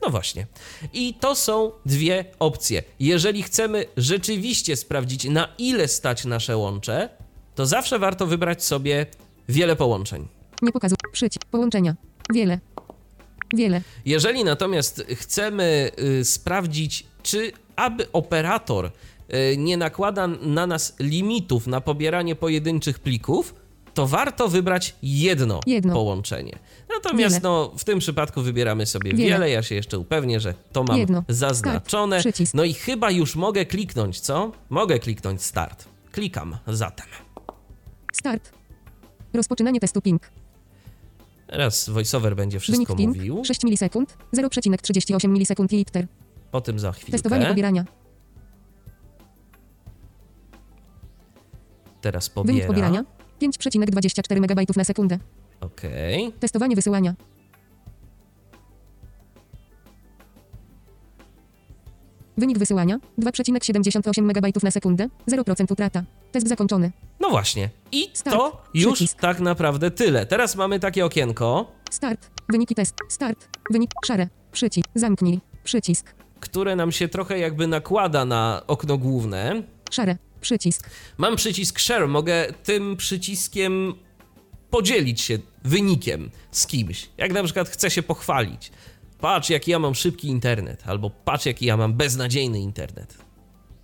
No 0.02 0.10
właśnie. 0.10 0.46
I 0.92 1.14
to 1.14 1.34
są 1.34 1.70
dwie 1.86 2.24
opcje. 2.38 2.82
Jeżeli 3.00 3.42
chcemy 3.42 3.84
rzeczywiście 3.96 4.76
sprawdzić, 4.76 5.24
na 5.24 5.48
ile 5.58 5.88
stać 5.88 6.24
nasze 6.24 6.56
łącze, 6.56 7.08
to 7.54 7.66
zawsze 7.66 7.98
warto 7.98 8.26
wybrać 8.26 8.64
sobie 8.64 9.06
wiele 9.48 9.76
połączeń. 9.76 10.28
Nie 10.64 10.72
pokazuj. 10.72 10.96
Przycisk. 11.12 11.44
Połączenia. 11.44 11.94
Wiele. 12.32 12.60
Wiele. 13.56 13.80
Jeżeli 14.04 14.44
natomiast 14.44 15.04
chcemy 15.14 15.90
y, 16.20 16.24
sprawdzić, 16.24 17.06
czy 17.22 17.52
aby 17.76 18.12
operator 18.12 18.86
y, 19.52 19.56
nie 19.56 19.76
nakłada 19.76 20.26
na 20.26 20.66
nas 20.66 20.96
limitów 21.00 21.66
na 21.66 21.80
pobieranie 21.80 22.36
pojedynczych 22.36 22.98
plików, 22.98 23.54
to 23.94 24.06
warto 24.06 24.48
wybrać 24.48 24.94
jedno, 25.02 25.60
Jedno. 25.66 25.94
połączenie. 25.94 26.58
Natomiast 26.88 27.34
Wiele. 27.36 27.40
no, 27.42 27.72
w 27.78 27.84
tym 27.84 27.98
przypadku 27.98 28.42
wybieramy 28.42 28.86
sobie 28.86 29.14
wiele. 29.14 29.30
Wiele. 29.30 29.50
Ja 29.50 29.62
się 29.62 29.74
jeszcze 29.74 29.98
upewnię, 29.98 30.40
że 30.40 30.54
to 30.72 30.84
mam 30.84 30.98
Jedno. 30.98 31.24
zaznaczone. 31.28 32.20
Start. 32.20 32.54
No 32.54 32.64
i 32.64 32.74
chyba 32.74 33.10
już 33.10 33.36
mogę 33.36 33.66
kliknąć, 33.66 34.20
co? 34.20 34.52
Mogę 34.70 34.98
kliknąć 34.98 35.42
start. 35.42 35.84
Klikam 36.12 36.56
zatem. 36.66 37.06
Start. 38.12 38.50
Rozpoczynanie 39.34 39.80
testu 39.80 40.00
ping. 40.00 40.30
Teraz 41.46 41.88
voiceover 41.88 42.36
będzie 42.36 42.58
Wynik 42.58 42.62
wszystko 42.62 42.96
ping. 42.96 43.16
mówił. 43.16 43.44
6 43.44 43.64
milisekund. 43.64 44.16
0,38 44.34 45.28
milisekund 45.28 45.72
i 45.72 45.80
iter. 45.80 46.06
O 46.52 46.60
tym 46.60 46.78
za 46.78 46.92
chwilkę. 46.92 47.12
Testowanie 47.12 47.46
pobierania. 47.46 47.84
Teraz 52.00 52.28
Wynik 52.28 52.34
pobiera. 52.44 52.66
pobierania. 52.66 53.04
5,24 53.42 54.36
MB 54.36 54.76
na 54.76 54.84
sekundę. 54.84 55.18
Okej. 55.60 56.32
Testowanie 56.40 56.76
wysyłania. 56.76 57.14
Wynik 62.38 62.58
wysyłania 62.58 62.98
2,78 63.18 64.22
MB 64.22 64.62
na 64.62 64.70
sekundę, 64.70 65.08
0% 65.28 65.72
utrata. 65.72 66.02
Test 66.32 66.48
zakończony. 66.48 66.90
No 67.20 67.30
właśnie. 67.30 67.70
I 67.92 68.10
Start. 68.12 68.36
to 68.36 68.62
już 68.74 68.94
Przycisk. 68.94 69.20
tak 69.20 69.40
naprawdę 69.40 69.90
tyle. 69.90 70.26
Teraz 70.26 70.56
mamy 70.56 70.80
takie 70.80 71.04
okienko, 71.04 71.72
Start. 71.90 72.30
Wyniki 72.48 72.74
test. 72.74 72.94
Start. 73.08 73.48
Wynik. 73.70 73.90
Szare. 74.06 74.28
Przycisk. 74.52 74.86
Zamknij. 74.94 75.40
Przycisk. 75.64 76.14
które 76.40 76.76
nam 76.76 76.92
się 76.92 77.08
trochę 77.08 77.38
jakby 77.38 77.66
nakłada 77.66 78.24
na 78.24 78.62
okno 78.66 78.98
główne. 78.98 79.62
Szare. 79.90 80.16
Przycisk. 80.40 80.90
Mam 81.18 81.36
przycisk 81.36 81.78
share, 81.78 82.08
mogę 82.08 82.46
tym 82.64 82.96
przyciskiem 82.96 83.94
podzielić 84.70 85.20
się 85.20 85.38
wynikiem 85.64 86.30
z 86.50 86.66
kimś. 86.66 87.08
Jak 87.16 87.32
na 87.32 87.42
przykład 87.44 87.68
chcę 87.68 87.90
się 87.90 88.02
pochwalić. 88.02 88.72
Patrz, 89.24 89.50
jaki 89.50 89.70
ja 89.70 89.78
mam 89.78 89.94
szybki 89.94 90.28
internet, 90.28 90.82
albo 90.86 91.10
patrz, 91.10 91.46
jaki 91.46 91.66
ja 91.66 91.76
mam 91.76 91.92
beznadziejny 91.92 92.60
internet. 92.60 93.18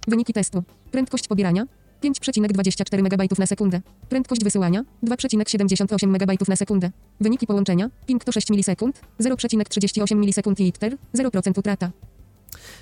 Wyniki 0.08 0.32
testu. 0.32 0.62
Prędkość 0.90 1.28
pobierania 1.28 1.66
5,24 2.02 2.98
MB 2.98 3.38
na 3.38 3.46
sekundę. 3.46 3.80
Prędkość 4.08 4.44
wysyłania 4.44 4.84
2,78 5.04 6.06
MB 6.06 6.48
na 6.48 6.56
sekundę. 6.56 6.90
Wyniki 7.20 7.46
połączenia 7.46 7.90
ping 8.06 8.24
to 8.24 8.32
6 8.32 8.50
milisekund, 8.50 9.00
0,38 9.20 10.16
milisekund 10.16 10.60
i 10.60 10.66
iter, 10.66 10.96
0% 11.14 11.58
utrata. 11.58 11.90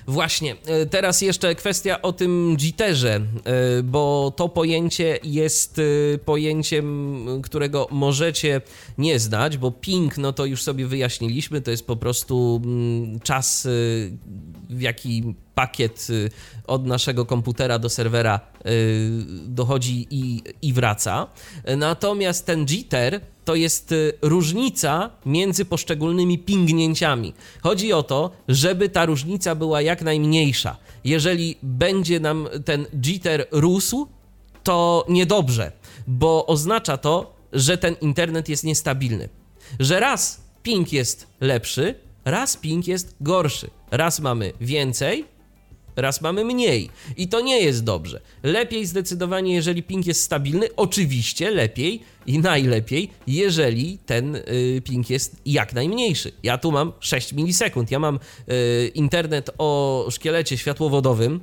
Właśnie, 0.07 0.55
e, 0.65 0.85
teraz 0.85 1.21
jeszcze 1.21 1.55
kwestia 1.55 2.01
o 2.01 2.13
tym 2.13 2.57
jitterze, 2.57 3.15
e, 3.15 3.83
bo 3.83 4.33
to 4.35 4.49
pojęcie 4.49 5.19
jest 5.23 5.79
e, 5.79 6.17
pojęciem, 6.17 7.25
którego 7.43 7.87
możecie 7.91 8.61
nie 8.97 9.19
znać, 9.19 9.57
bo 9.57 9.71
ping, 9.71 10.17
no 10.17 10.33
to 10.33 10.45
już 10.45 10.63
sobie 10.63 10.87
wyjaśniliśmy, 10.87 11.61
to 11.61 11.71
jest 11.71 11.87
po 11.87 11.95
prostu 11.95 12.61
mm, 12.63 13.19
czas, 13.19 13.67
w 14.69 14.81
jaki 14.81 15.35
pakiet 15.55 16.07
e, 16.09 16.29
od 16.67 16.85
naszego 16.85 17.25
komputera 17.25 17.79
do 17.79 17.89
serwera 17.89 18.39
e, 18.39 18.69
dochodzi 19.45 20.07
i, 20.09 20.43
i 20.61 20.73
wraca. 20.73 21.27
Natomiast 21.77 22.45
ten 22.45 22.65
jitter 22.65 23.21
to 23.49 23.55
jest 23.55 23.91
y, 23.91 24.13
różnica 24.21 25.09
między 25.25 25.65
poszczególnymi 25.65 26.39
pingnięciami. 26.39 27.33
Chodzi 27.61 27.93
o 27.93 28.03
to, 28.03 28.31
żeby 28.47 28.89
ta 28.89 29.05
różnica 29.05 29.55
była 29.55 29.81
jak 29.81 30.01
najmniejsza. 30.01 30.77
Jeżeli 31.03 31.55
będzie 31.63 32.19
nam 32.19 32.47
ten 32.65 32.85
jitter 33.05 33.47
rósł, 33.51 34.07
to 34.63 35.05
niedobrze, 35.09 35.71
bo 36.07 36.45
oznacza 36.45 36.97
to, 36.97 37.33
że 37.53 37.77
ten 37.77 37.95
internet 38.01 38.49
jest 38.49 38.63
niestabilny. 38.63 39.29
Że 39.79 39.99
raz 39.99 40.41
ping 40.63 40.93
jest 40.93 41.27
lepszy, 41.41 41.95
raz 42.25 42.57
ping 42.57 42.87
jest 42.87 43.15
gorszy. 43.21 43.69
Raz 43.91 44.19
mamy 44.19 44.53
więcej, 44.61 45.25
raz 45.95 46.21
mamy 46.21 46.45
mniej. 46.45 46.89
I 47.17 47.27
to 47.27 47.41
nie 47.41 47.61
jest 47.61 47.83
dobrze. 47.83 48.21
Lepiej 48.43 48.85
zdecydowanie, 48.85 49.53
jeżeli 49.53 49.83
ping 49.83 50.07
jest 50.07 50.21
stabilny, 50.21 50.75
oczywiście 50.75 51.51
lepiej 51.51 52.01
i 52.25 52.39
najlepiej, 52.39 53.09
jeżeli 53.27 53.97
ten 54.05 54.35
y, 54.35 54.81
ping 54.85 55.09
jest 55.09 55.35
jak 55.45 55.73
najmniejszy. 55.73 56.31
Ja 56.43 56.57
tu 56.57 56.71
mam 56.71 56.93
6 56.99 57.33
milisekund. 57.33 57.91
Ja 57.91 57.99
mam 57.99 58.19
y, 58.49 58.91
internet 58.93 59.49
o 59.57 60.07
szkielecie 60.09 60.57
światłowodowym. 60.57 61.39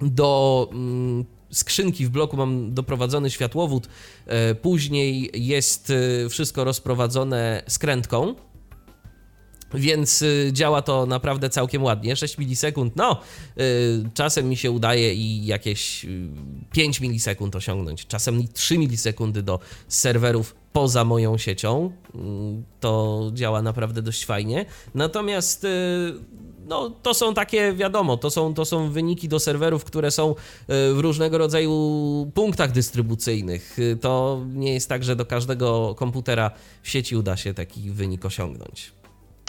Do 0.00 0.68
mm, 0.72 1.24
skrzynki 1.52 2.06
w 2.06 2.10
bloku 2.10 2.36
mam 2.36 2.74
doprowadzony 2.74 3.30
światłowód, 3.30 3.88
e, 4.26 4.54
później 4.54 5.30
jest 5.34 5.90
e, 5.90 6.28
wszystko 6.28 6.64
rozprowadzone 6.64 7.62
skrętką 7.68 8.34
Więc 9.74 10.22
y, 10.22 10.50
działa 10.52 10.82
to 10.82 11.06
naprawdę 11.06 11.50
całkiem 11.50 11.82
ładnie. 11.82 12.16
6 12.16 12.38
milisekund, 12.38 12.96
no, 12.96 13.20
y, 13.58 14.10
czasem 14.14 14.48
mi 14.48 14.56
się 14.56 14.70
udaje 14.70 15.14
i 15.14 15.46
jakieś 15.46 16.04
y, 16.04 16.08
5 16.72 17.00
milisekund 17.00 17.56
osiągnąć, 17.56 18.06
czasem 18.06 18.40
i 18.40 18.48
3 18.48 18.78
milisekundy 18.78 19.42
do 19.42 19.58
serwerów 19.88 20.54
poza 20.72 21.04
moją 21.04 21.38
siecią. 21.38 21.92
Mm, 22.14 22.62
To 22.80 23.30
działa 23.34 23.62
naprawdę 23.62 24.02
dość 24.02 24.24
fajnie. 24.24 24.64
Natomiast 24.94 25.64
y, 25.64 25.68
no, 26.66 26.90
to 27.02 27.14
są 27.14 27.34
takie, 27.34 27.72
wiadomo, 27.72 28.16
to 28.16 28.30
są, 28.30 28.54
to 28.54 28.64
są 28.64 28.90
wyniki 28.90 29.28
do 29.28 29.40
serwerów, 29.40 29.84
które 29.84 30.10
są 30.10 30.30
y, 30.30 30.34
w 30.94 30.98
różnego 30.98 31.38
rodzaju 31.38 31.72
punktach 32.34 32.72
dystrybucyjnych. 32.72 33.78
Y, 33.78 33.98
To 34.00 34.40
nie 34.54 34.74
jest 34.74 34.88
tak, 34.88 35.04
że 35.04 35.16
do 35.16 35.26
każdego 35.26 35.94
komputera 35.94 36.50
w 36.82 36.88
sieci 36.88 37.16
uda 37.16 37.36
się 37.36 37.54
taki 37.54 37.90
wynik 37.90 38.24
osiągnąć. 38.24 38.92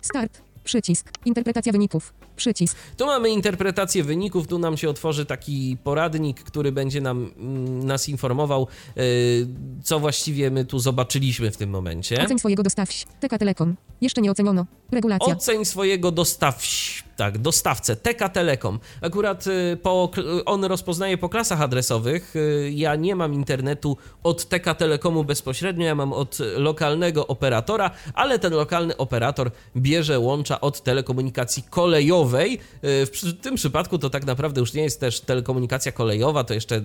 Start. 0.04 0.42
Przycisk. 0.64 1.12
Interpretacja 1.26 1.72
wyników. 1.72 2.14
Przycisk. 2.36 2.78
Tu 2.98 3.06
mamy 3.06 3.30
interpretację 3.30 4.04
wyników, 4.04 4.48
tu 4.48 4.60
nam 4.60 4.78
się 4.78 4.90
otworzy 4.90 5.26
taki 5.26 5.78
poradnik, 5.84 6.44
który 6.44 6.72
będzie 6.72 7.02
nam, 7.02 7.32
mm, 7.38 7.86
nas 7.86 8.10
informował, 8.10 8.68
y, 8.98 9.48
co 9.84 10.00
właściwie 10.00 10.52
my 10.52 10.66
tu 10.66 10.80
zobaczyliśmy 10.80 11.52
w 11.52 11.58
tym 11.58 11.70
momencie. 11.70 12.24
Oceń 12.24 12.40
swojego 12.40 12.64
dostawś. 12.64 13.06
TK 13.20 13.38
Telekom. 13.38 13.76
Jeszcze 14.02 14.22
nie 14.22 14.32
oceniono. 14.32 14.66
Regulacja. 14.92 15.34
Oceń 15.34 15.66
swojego 15.66 16.12
dostawś, 16.12 17.03
tak, 17.16 17.38
dostawcę, 17.38 17.96
TK 17.96 18.30
Telekom. 18.30 18.80
Akurat 19.02 19.48
y, 19.48 19.78
po, 19.84 20.12
on 20.46 20.64
rozpoznaje 20.64 21.18
po 21.18 21.30
klasach 21.30 21.62
adresowych. 21.62 22.36
Y, 22.36 22.72
Ja 22.74 22.96
nie 22.96 23.16
mam 23.16 23.34
internetu 23.34 23.98
od 24.24 24.46
TK 24.50 24.76
Telekomu 24.76 25.24
bezpośrednio, 25.24 25.86
ja 25.86 25.96
mam 25.96 26.14
od 26.14 26.38
lokalnego 26.58 27.28
operatora, 27.28 27.92
ale 28.14 28.40
ten 28.40 28.54
lokalny 28.54 28.98
operator 28.98 29.52
bierze 29.76 30.20
łącza 30.20 30.62
od 30.62 30.84
telekomunikacji 30.84 31.64
kolejowej. 31.70 32.60
Y, 32.84 33.06
W 33.06 33.42
tym 33.42 33.56
przypadku 33.56 34.00
to 34.00 34.10
tak 34.10 34.26
naprawdę 34.26 34.62
już 34.62 34.74
nie 34.74 34.84
jest 34.84 35.00
też 35.00 35.22
telekomunikacja 35.22 35.92
kolejowa, 35.92 36.44
to 36.44 36.54
jeszcze 36.54 36.82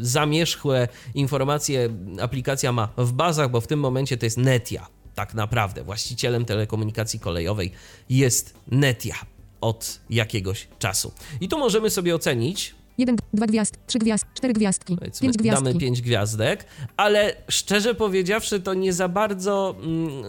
zamierzchłe 0.00 0.88
informacje 1.14 1.88
aplikacja 2.20 2.72
ma 2.72 2.88
w 2.96 3.12
bazach, 3.12 3.50
bo 3.50 3.60
w 3.60 3.66
tym 3.66 3.80
momencie 3.80 4.16
to 4.16 4.26
jest 4.26 4.38
Netia 4.38 4.86
tak 5.16 5.34
naprawdę 5.34 5.84
właścicielem 5.84 6.44
telekomunikacji 6.44 7.20
kolejowej 7.20 7.72
jest 8.08 8.54
Netia 8.68 9.35
od 9.66 10.00
jakiegoś 10.10 10.68
czasu. 10.78 11.12
I 11.40 11.48
tu 11.48 11.58
możemy 11.58 11.90
sobie 11.90 12.14
ocenić, 12.14 12.74
Jeden, 12.98 13.16
dwa 13.34 13.46
gwiazd, 13.46 13.78
trzy 13.86 13.98
gwiazd, 13.98 14.26
cztery 14.34 14.54
gwiazdki, 14.54 14.96
powiedzmy, 14.96 15.24
pięć 15.26 15.36
damy 15.36 15.60
gwiazdki. 15.60 15.80
5 15.80 16.02
gwiazdek, 16.02 16.66
ale 16.96 17.36
szczerze 17.48 17.94
powiedziawszy, 17.94 18.60
to 18.60 18.74
nie 18.74 18.92
za 18.92 19.08
bardzo 19.08 19.76
mm, 19.82 20.24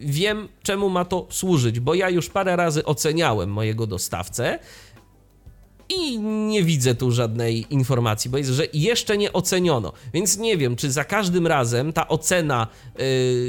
wiem, 0.00 0.48
czemu 0.62 0.90
ma 0.90 1.04
to 1.04 1.26
służyć, 1.30 1.80
bo 1.80 1.94
ja 1.94 2.10
już 2.10 2.30
parę 2.30 2.56
razy 2.56 2.84
oceniałem 2.84 3.50
mojego 3.50 3.86
dostawcę. 3.86 4.58
I 5.88 6.18
nie 6.18 6.62
widzę 6.62 6.94
tu 6.94 7.10
żadnej 7.10 7.66
informacji, 7.70 8.30
bo 8.30 8.38
jest, 8.38 8.50
że 8.50 8.66
jeszcze 8.72 9.18
nie 9.18 9.32
oceniono. 9.32 9.92
Więc 10.14 10.38
nie 10.38 10.56
wiem, 10.56 10.76
czy 10.76 10.90
za 10.92 11.04
każdym 11.04 11.46
razem 11.46 11.92
ta 11.92 12.08
ocena 12.08 12.68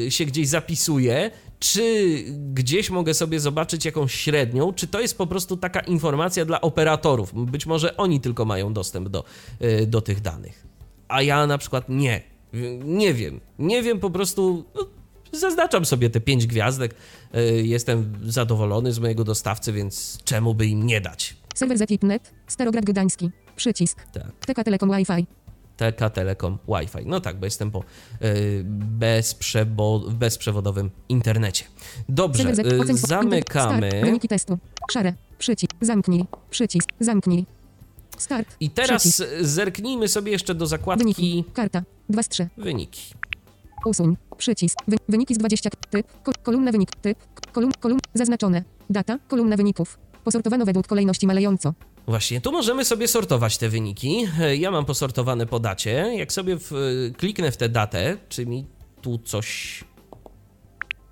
y, 0.05 0.07
się 0.11 0.25
gdzieś 0.25 0.47
zapisuje, 0.47 1.31
czy 1.71 2.15
gdzieś 2.53 2.89
mogę 2.89 3.13
sobie 3.13 3.39
zobaczyć 3.39 3.85
jakąś 3.85 4.13
średnią, 4.13 4.73
czy 4.73 4.87
to 4.87 5.01
jest 5.01 5.17
po 5.17 5.27
prostu 5.27 5.57
taka 5.57 5.79
informacja 5.79 6.45
dla 6.45 6.61
operatorów. 6.61 7.45
Być 7.45 7.65
może 7.65 7.97
oni 7.97 8.21
tylko 8.21 8.45
mają 8.45 8.73
dostęp 8.73 9.09
do, 9.09 9.23
y, 9.61 9.87
do 9.87 10.01
tych 10.01 10.21
danych. 10.21 10.65
A 11.07 11.21
ja 11.21 11.47
na 11.47 11.57
przykład 11.57 11.89
nie. 11.89 12.21
Nie 12.83 13.13
wiem. 13.13 13.39
Nie 13.59 13.83
wiem 13.83 13.99
po 13.99 14.09
prostu. 14.09 14.65
No, 14.75 14.87
zaznaczam 15.31 15.85
sobie 15.85 16.09
te 16.09 16.19
pięć 16.19 16.47
gwiazdek. 16.47 16.95
Y, 17.35 17.67
jestem 17.67 18.13
zadowolony 18.23 18.93
z 18.93 18.99
mojego 18.99 19.23
dostawcy, 19.23 19.73
więc 19.73 20.19
czemu 20.23 20.53
by 20.55 20.65
im 20.65 20.85
nie 20.85 21.01
dać? 21.01 21.37
Serwer 21.55 21.77
Zekip.net. 21.77 22.31
Starograd 22.47 22.85
Gdański. 22.85 23.31
Przycisk. 23.55 24.05
Tak. 24.11 24.45
TK 24.45 24.63
Telekom 24.63 24.89
Wi-Fi. 24.89 25.25
TK 25.77 26.09
Telekom 26.13 26.57
Wi-Fi. 26.67 27.05
No 27.05 27.19
tak, 27.19 27.39
bo 27.39 27.45
jestem 27.45 27.71
po 27.71 27.83
y, 28.21 28.65
bezprzebo- 28.99 30.09
bezprzewodowym 30.11 30.89
internecie. 31.09 31.65
Dobrze, 32.09 32.49
y, 32.49 32.53
swo- 32.55 32.97
zamykamy. 33.07 33.89
Wyniki 34.03 34.27
testu. 34.27 34.57
Szare. 34.91 35.13
Przycisk. 35.37 35.71
Zamknij. 35.81 36.25
Przycisk. 36.49 36.89
Zamknij. 36.99 37.45
Start. 38.17 38.47
I 38.59 38.69
teraz 38.69 39.01
Przycisk. 39.01 39.23
zerknijmy 39.41 40.07
sobie 40.07 40.31
jeszcze 40.31 40.55
do 40.55 40.67
zakładki 40.67 41.03
Wyniki. 41.03 41.43
Karta. 41.53 41.83
2 42.09 42.23
z 42.23 42.29
3. 42.29 42.47
wyniki. 42.57 43.01
Usuń. 43.85 44.17
Przycisk. 44.37 44.77
Wy, 44.87 44.97
wyniki 45.09 45.35
z 45.35 45.37
20. 45.37 45.69
Typ. 45.89 46.07
Ko, 46.23 46.31
kolumna 46.43 46.71
wynik. 46.71 46.95
Typ. 46.95 47.17
Kolum, 47.51 47.71
kolumn. 47.79 47.99
Zaznaczone. 48.13 48.63
Data. 48.89 49.19
Kolumna 49.27 49.57
wyników. 49.57 49.97
Posortowano 50.23 50.65
według 50.65 50.87
kolejności 50.87 51.27
malejąco. 51.27 51.73
Właśnie, 52.07 52.41
tu 52.41 52.51
możemy 52.51 52.85
sobie 52.85 53.07
sortować 53.07 53.57
te 53.57 53.69
wyniki. 53.69 54.27
E, 54.41 54.55
Ja 54.55 54.71
mam 54.71 54.85
posortowane 54.85 55.45
po 55.45 55.59
dacie. 55.59 55.91
Jak 56.15 56.33
sobie 56.33 56.57
w, 56.59 56.71
kliknę 57.17 57.51
w 57.51 57.57
tę 57.57 57.69
datę, 57.69 58.17
czy 58.29 58.45
mi 58.45 58.65
tu 59.01 59.17
coś 59.17 59.83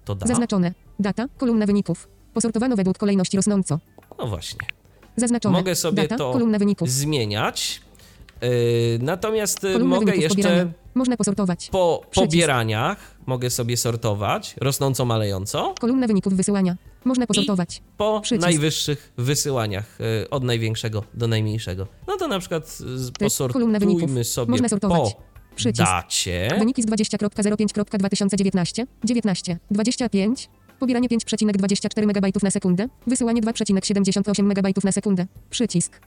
to 0.06 0.16
da? 0.16 0.28
Zaznaczone. 0.28 0.74
Data. 1.00 1.26
Kolumna 1.38 1.66
wyników. 1.66 2.08
Posortowano 2.34 2.76
według 2.76 2.98
kolejności 2.98 3.38
rosnąco. 3.38 3.80
No 4.20 4.28
właśnie. 4.28 4.60
Zaznaczone. 5.16 5.58
Mogę 5.58 5.76
sobie 5.76 6.02
Data. 6.02 6.18
to 6.18 6.32
Kolumna 6.34 6.60
wyników. 6.60 6.90
zmieniać. 6.90 7.82
Yy, 8.42 8.50
natomiast 9.02 9.60
Kolumna 9.60 9.96
mogę 9.96 10.16
jeszcze 10.16 10.38
pobierania. 10.38 10.72
Można 10.96 11.18
posortować. 11.18 11.70
po 11.72 12.02
Przycisk. 12.10 12.32
pobieraniach 12.32 12.98
mogę 13.26 13.50
sobie 13.50 13.78
sortować 13.78 14.56
rosnącą, 14.62 15.06
malejąco, 15.06 15.74
Kolumna 15.80 16.08
wyników 16.08 16.34
wysyłania. 16.34 16.76
Można 17.06 17.28
posortować. 17.28 17.82
po 17.98 18.20
Przycisk. 18.22 18.48
najwyższych 18.48 19.14
wysyłaniach 19.18 19.98
y, 20.24 20.30
od 20.30 20.44
największego 20.44 21.04
do 21.14 21.28
najmniejszego. 21.28 21.88
No 22.08 22.18
to 22.18 22.28
na 22.28 22.40
przykład 22.40 22.78
wyników. 22.80 23.12
posortujmy 23.20 24.24
sobie 24.24 24.52
Można 24.52 24.70
sortować. 24.70 25.14
po 25.14 25.22
Przycisk. 25.56 25.84
dacie. 25.90 26.56
Wyniki 26.60 26.82
z 26.84 26.86
20.05.2019. 26.86 28.86
19. 29.04 29.58
25. 29.72 30.50
Pobieranie 30.80 31.10
5,24 31.10 32.04
MB 32.04 32.44
na 32.44 32.52
sekundę. 32.52 32.88
Wysyłanie 33.08 33.42
2,78 33.42 34.44
MB 34.44 34.84
na 34.84 34.92
sekundę. 34.92 35.26
Przycisk. 35.50 36.00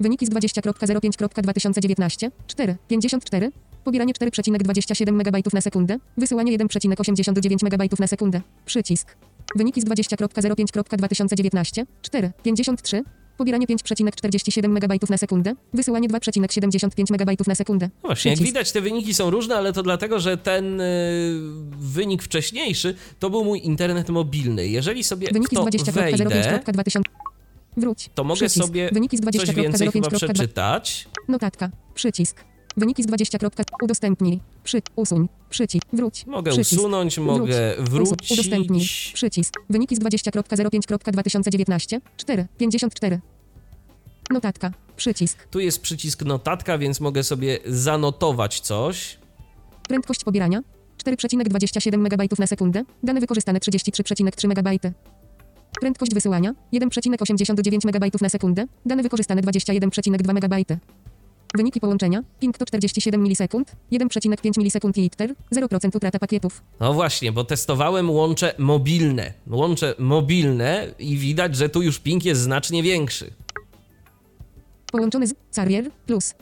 Wyniki 0.00 0.26
z 0.26 0.30
20.05.2019. 0.30 2.30
4. 2.46 2.76
54. 2.88 3.52
Pobieranie 3.84 4.12
4,27 4.14 5.08
MB 5.12 5.52
na 5.54 5.60
sekundę. 5.60 5.98
Wysyłanie 6.16 6.58
1,89 6.58 7.64
MB 7.64 7.98
na 8.00 8.06
sekundę. 8.06 8.40
Przycisk. 8.66 9.16
Wyniki 9.56 9.80
z 9.80 9.84
20.05.2019. 9.84 11.86
4. 12.02 12.32
53. 12.42 13.02
Pobieranie 13.36 13.66
5,47 13.66 14.68
MB 14.68 15.10
na 15.10 15.16
sekundę. 15.16 15.54
Wysyłanie 15.74 16.08
2,75 16.08 17.12
MB 17.12 17.46
na 17.46 17.54
sekundę. 17.54 17.90
No 18.02 18.08
Właśnie, 18.08 18.30
jak 18.30 18.36
Przycisk. 18.36 18.54
widać, 18.54 18.72
te 18.72 18.80
wyniki 18.80 19.14
są 19.14 19.30
różne, 19.30 19.56
ale 19.56 19.72
to 19.72 19.82
dlatego, 19.82 20.20
że 20.20 20.36
ten 20.36 20.80
y, 20.80 20.84
wynik 21.78 22.22
wcześniejszy 22.22 22.94
to 23.18 23.30
był 23.30 23.44
mój 23.44 23.60
internet 23.64 24.08
mobilny. 24.08 24.68
Jeżeli 24.68 25.04
sobie 25.04 25.28
Wyniki 25.32 25.56
z 25.56 25.58
to 25.58 25.64
20.05.2000. 25.64 25.92
wejdę, 25.92 26.60
Wróć. 27.76 28.10
to 28.14 28.24
mogę 28.24 28.36
Przycisk. 28.36 28.66
sobie 28.66 28.90
Wyniki 28.92 29.16
z 29.16 29.20
coś 29.20 29.54
więcej 29.54 29.90
chyba 29.90 30.08
20.05.20. 30.08 30.16
przeczytać. 30.16 31.08
Notatka. 31.28 31.70
Przycisk. 31.94 32.44
Wyniki 32.76 33.02
z 33.02 33.06
20. 33.06 33.38
Udostępnij. 33.82 34.40
Przy. 34.64 34.82
Usuń. 34.96 35.28
Przycisk. 35.50 35.86
Wróć. 35.92 36.26
Mogę 36.26 36.50
Przycisk. 36.50 36.80
usunąć, 36.80 37.18
mogę 37.18 37.74
wrócić. 37.78 38.30
Udostępnij. 38.30 38.86
Przycisk. 39.14 39.54
Wyniki 39.70 39.96
z 39.96 39.98
20.05.2019. 39.98 42.00
4. 42.16 42.46
54. 42.58 43.20
Notatka. 44.30 44.72
Przycisk. 44.96 45.48
Tu 45.50 45.60
jest 45.60 45.80
przycisk 45.80 46.24
notatka, 46.24 46.78
więc 46.78 47.00
mogę 47.00 47.24
sobie 47.24 47.58
zanotować 47.66 48.60
coś. 48.60 49.18
Prędkość 49.88 50.24
pobierania. 50.24 50.62
4,27 51.04 51.98
MB 51.98 52.38
na 52.38 52.46
sekundę. 52.46 52.84
Dane 53.02 53.20
wykorzystane 53.20 53.58
33,3 53.58 54.48
MB. 54.48 54.92
Prędkość 55.80 56.14
wysyłania. 56.14 56.54
1,89 56.72 57.86
MB 57.86 58.20
na 58.20 58.28
sekundę. 58.28 58.66
Dane 58.86 59.02
wykorzystane 59.02 59.42
21,2 59.42 60.30
MB. 60.30 60.80
Wyniki 61.56 61.80
połączenia. 61.80 62.22
Ping 62.40 62.58
to 62.58 62.66
47 62.66 63.22
milisekund. 63.22 63.72
1,5 63.92 64.58
milisekund 64.58 64.96
i 64.98 65.04
ITER. 65.04 65.34
0% 65.54 65.96
utrata 65.96 66.18
pakietów. 66.18 66.62
No 66.80 66.94
właśnie, 66.94 67.32
bo 67.32 67.44
testowałem 67.44 68.10
łącze 68.10 68.54
mobilne. 68.58 69.32
Łącze 69.50 69.94
mobilne 69.98 70.86
i 70.98 71.16
widać, 71.16 71.56
że 71.56 71.68
tu 71.68 71.82
już 71.82 71.98
ping 71.98 72.24
jest 72.24 72.40
znacznie 72.40 72.82
większy. 72.82 73.30
Połączony 74.92 75.26
z 75.26 75.34
Carrier 75.50 75.90
Plus. 76.06 76.34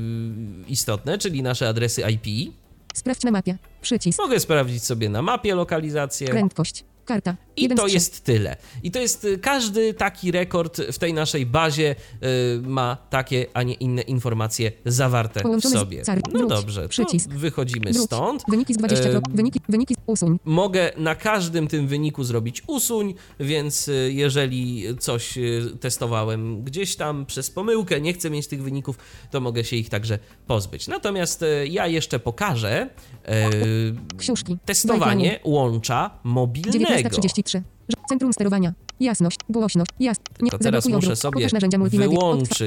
istotne, 0.68 1.18
czyli 1.18 1.42
nasze 1.42 1.68
adresy 1.68 2.02
IP. 2.10 2.52
Sprawdź 2.98 3.22
na 3.24 3.30
mapie. 3.30 3.58
Przycisk. 3.80 4.18
Mogę 4.18 4.40
sprawdzić 4.40 4.84
sobie 4.84 5.08
na 5.08 5.22
mapie 5.22 5.54
lokalizację. 5.54 6.28
Prędkość. 6.28 6.84
Karta. 7.04 7.36
I 7.58 7.62
Jeden 7.62 7.78
to 7.78 7.86
jest 7.86 8.24
tyle. 8.24 8.56
I 8.82 8.90
to 8.90 8.98
jest 9.00 9.24
y, 9.24 9.38
każdy 9.38 9.94
taki 9.94 10.30
rekord 10.32 10.80
w 10.92 10.98
tej 10.98 11.14
naszej 11.14 11.46
bazie 11.46 11.96
y, 12.22 12.60
ma 12.62 12.96
takie, 13.10 13.46
a 13.54 13.62
nie 13.62 13.74
inne 13.74 14.02
informacje 14.02 14.72
zawarte 14.86 15.42
w 15.60 15.62
sobie. 15.64 16.02
car- 16.02 16.20
No 16.32 16.46
dobrze, 16.46 16.88
przycisk. 16.88 17.30
wychodzimy 17.30 17.92
Wróć. 17.92 18.04
stąd. 18.04 18.42
Wyniki 18.48 18.74
z 18.74 18.76
20. 18.76 19.08
Em, 19.08 19.22
Wyniki, 19.34 19.60
wyniki 19.68 19.94
usuń. 20.06 20.38
Mogę 20.44 20.90
na 20.96 21.14
każdym 21.14 21.68
tym 21.68 21.86
wyniku 21.86 22.24
zrobić 22.24 22.62
usuń, 22.66 23.14
więc 23.40 23.88
y, 23.88 24.12
jeżeli 24.12 24.84
coś 24.98 25.38
y, 25.38 25.62
testowałem 25.80 26.64
gdzieś 26.64 26.96
tam 26.96 27.26
przez 27.26 27.50
pomyłkę, 27.50 28.00
nie 28.00 28.12
chcę 28.12 28.30
mieć 28.30 28.46
tych 28.46 28.62
wyników, 28.62 28.98
to 29.30 29.40
mogę 29.40 29.64
się 29.64 29.76
ich 29.76 29.88
także 29.88 30.18
pozbyć. 30.46 30.88
Natomiast 30.88 31.42
y, 31.42 31.66
ja 31.70 31.86
jeszcze 31.86 32.18
pokażę 32.18 32.88
y, 33.28 34.16
Książki. 34.18 34.56
testowanie 34.64 35.40
łącza 35.44 36.10
mobilnego. 36.24 37.08
19.33. 37.48 37.62
Centrum 38.08 38.32
sterowania. 38.32 38.72
Jasność, 39.00 39.36
głośność, 39.48 39.90
jasność. 40.00 40.30
Nie, 40.40 40.50
To 40.50 40.58
teraz 40.58 40.86
muszę 40.86 40.96
obrót. 41.06 41.18
sobie 41.18 41.48
narzędzia 41.52 41.78
multimedia. 41.78 42.10
wyłączyć. 42.10 42.62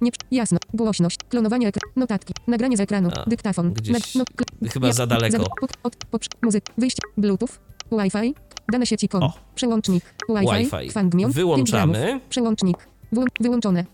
Nie, 0.00 0.10
jasno, 0.30 0.58
głośność, 0.74 1.16
klonowanie 1.28 1.68
ekran, 1.68 1.90
notatki, 1.96 2.34
nagranie 2.46 2.76
z 2.76 2.80
ekranu, 2.80 3.10
A, 3.16 3.24
dyktafon. 3.30 3.72
gdzieś 3.72 4.14
no, 4.14 4.24
kl- 4.36 4.68
chyba 4.72 4.92
za 4.92 5.06
daleko. 5.06 5.36
zab- 5.38 5.46
pok- 5.62 5.74
od, 5.82 5.96
poprz- 6.12 6.28
muzyk, 6.42 6.64
wyjście, 6.78 7.02
bluetooth, 7.16 7.48
wi-fi, 7.92 8.34
dane 8.72 8.86
sieci 8.86 9.08
kom, 9.08 9.22
O. 9.22 9.32
przełącznik, 9.54 10.04
wi-fi, 10.28 10.64
Wi-Fi. 10.70 10.88
kwangmion, 10.88 11.32
Wyłączamy. 11.32 11.92
5 11.94 12.04
gramów, 12.06 12.22
przełącznik, 12.28 12.76
Wyłą- 13.12 13.26
wyłączone, 13.40 13.84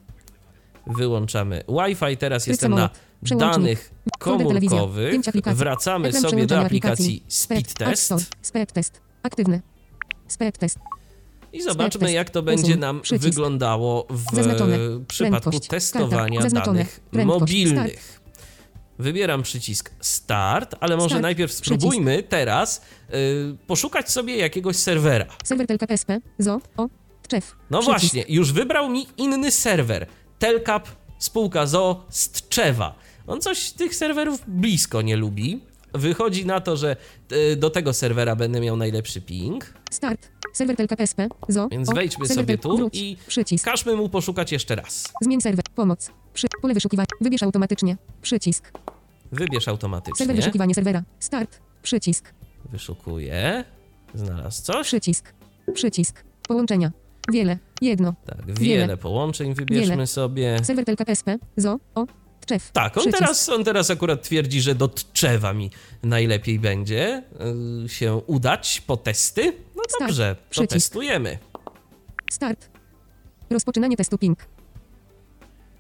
Wyłączamy 0.87 1.63
Wi-Fi, 1.69 2.17
teraz 2.17 2.47
jestem 2.47 2.75
na 2.75 2.91
danych 3.39 3.91
komórkowych. 4.19 5.21
Wracamy 5.55 6.13
sobie 6.13 6.47
do 6.47 6.61
aplikacji 6.61 7.23
Speed 7.29 7.75
Test 7.75 8.13
Speed 8.43 8.73
Test, 8.73 9.01
aktywny, 9.23 9.61
Speed 10.29 10.59
Test, 10.59 10.79
i 11.53 11.63
zobaczmy, 11.63 12.13
jak 12.13 12.31
to 12.31 12.43
będzie 12.43 12.77
nam 12.77 13.01
Przycisk. 13.01 13.25
wyglądało 13.29 14.07
w 14.11 14.35
Zaznaczone. 14.37 14.79
przypadku 15.09 15.51
Prędkość. 15.51 15.69
testowania. 15.71 16.43
Zaznaczone. 16.43 16.79
danych 16.79 17.01
Prędkość. 17.11 17.41
mobilnych. 17.41 18.21
Wybieram 18.99 19.43
przycisk 19.43 19.91
Start, 20.01 20.75
ale 20.81 20.97
może 20.97 21.09
Start. 21.09 21.23
najpierw 21.23 21.53
Przycisk. 21.53 21.67
spróbujmy 21.81 22.23
teraz 22.23 22.83
y, 23.15 23.57
poszukać 23.67 24.11
sobie 24.11 24.37
jakiegoś 24.37 24.77
serwera. 24.77 25.27
serwer 25.45 25.67
Telka 25.67 25.87
SP, 26.03 26.11
ZO, 26.39 26.61
O, 26.77 26.89
Tczew, 27.29 27.57
No 27.71 27.79
przycisk. 27.79 28.01
właśnie, 28.01 28.25
już 28.29 28.53
wybrał 28.53 28.89
mi 28.91 29.07
inny 29.17 29.51
serwer. 29.51 30.07
Telcap, 30.39 30.89
spółka 31.19 31.67
ZO 31.67 32.05
z 32.11 32.31
Tczewa. 32.31 32.95
On 33.27 33.41
coś 33.41 33.71
tych 33.73 33.95
serwerów 33.97 34.41
blisko 34.47 35.03
nie 35.03 35.17
lubi. 35.17 35.61
Wychodzi 35.97 36.47
na 36.47 36.61
to, 36.61 36.77
że 36.77 36.97
y, 37.33 37.57
do 37.57 37.71
tego 37.71 37.93
serwera 37.93 38.37
będę 38.37 38.61
miał 38.61 38.77
najlepszy 38.77 39.21
ping. 39.21 39.75
Start. 39.91 40.29
Serwer 40.53 40.77
Telka 40.77 40.97
SP. 41.11 41.19
ZO. 41.49 41.69
Więc 41.69 41.95
wejdźmy 41.95 42.27
serwer 42.29 42.45
sobie 42.45 42.59
tu 42.59 42.77
wróć, 42.77 42.97
i 42.97 43.17
Przycisk. 43.27 43.65
Każmy 43.65 43.97
mu 43.97 44.09
poszukać 44.09 44.53
jeszcze 44.53 44.75
raz. 44.77 45.13
Zmień 45.23 45.41
serwer. 45.41 45.65
Pomoc. 45.75 46.11
Przy. 46.35 46.47
Pole 46.63 46.75
wyszukiwania. 46.75 47.07
Wybierz 47.21 47.43
automatycznie. 47.43 47.97
Przycisk. 48.23 48.73
Wybierz 49.33 49.65
Serwer 49.65 49.75
automatycznie. 49.75 50.27
wyszukiwania 50.27 50.75
serwera. 50.75 51.03
Start. 51.21 51.61
Przycisk. 51.83 52.33
Wyszukuję. 52.73 53.65
Znalazł 54.15 54.63
coś. 54.63 54.87
Przycisk. 54.87 55.33
Przycisk. 55.75 56.25
Połączenia. 56.49 56.93
Wiele. 57.33 57.59
Jedno. 57.83 58.15
Tak, 58.27 58.47
wiele, 58.47 58.81
Wiele. 58.83 58.97
połączeń 58.97 59.55
wybierzmy 59.55 59.91
Wiele. 59.95 60.07
sobie. 60.07 60.59
Serwer 60.65 60.85
Telka 60.85 61.05
SP. 61.21 61.29
ZO. 61.57 61.79
O. 61.95 62.07
Tczew. 62.47 62.71
Tak, 62.73 62.97
on 62.97 63.03
Przycisk. 63.03 63.19
teraz, 63.19 63.49
on 63.49 63.65
teraz 63.65 63.91
akurat 63.91 64.23
twierdzi, 64.23 64.61
że 64.61 64.75
do 64.75 64.89
Tczewa 64.89 65.53
mi 65.53 65.71
najlepiej 66.03 66.59
będzie 66.59 67.23
y, 67.85 67.89
się 67.89 68.15
udać 68.27 68.81
po 68.87 68.97
testy. 68.97 69.53
No 69.77 69.83
Start. 69.89 70.01
dobrze, 70.01 70.37
to 70.37 70.51
Przycisk. 70.51 70.71
testujemy. 70.73 71.39
Start. 72.31 72.71
Rozpoczynanie 73.51 73.97
testu 73.97 74.19
ping. 74.19 74.39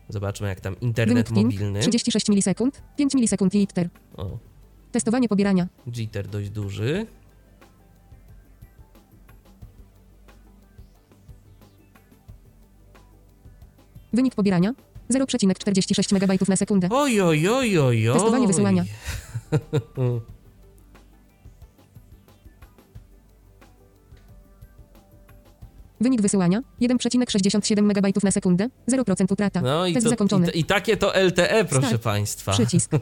Zobaczmy, 0.08 0.48
jak 0.48 0.60
tam 0.60 0.80
internet 0.80 1.28
Wynik 1.28 1.44
mobilny. 1.44 1.80
36 1.80 2.28
milisekund. 2.28 2.82
5 2.96 3.14
milisekund 3.14 3.54
i 3.54 3.58
jitter. 3.58 3.88
O, 4.16 4.38
Testowanie 4.92 5.28
pobierania. 5.28 5.66
jitter 5.86 6.26
dość 6.28 6.50
duży. 6.50 7.06
Wynik 14.12 14.34
pobierania. 14.34 14.74
0,46 15.10 16.14
MB 16.14 16.48
na 16.48 16.56
sekundę. 16.56 16.88
Oj, 16.90 17.20
oj, 17.20 17.48
oj, 17.48 17.78
oj, 17.78 18.08
oj. 18.08 18.14
Testowanie 18.14 18.46
wysyłania. 18.46 18.84
Wynik 26.00 26.22
wysyłania 26.22 26.62
1,67 26.82 27.78
MB 27.78 28.22
na 28.22 28.30
sekundę, 28.30 28.68
0% 28.90 29.32
utrata. 29.32 29.60
No 29.60 29.86
i, 29.86 29.94
Test 29.94 30.04
to, 30.04 30.10
zakończony. 30.10 30.50
i, 30.50 30.60
i 30.60 30.64
takie 30.64 30.96
to 30.96 31.12
LTE, 31.24 31.64
proszę 31.64 31.86
Start. 31.86 32.02
Państwa. 32.02 32.52
Przycisk. 32.52 32.90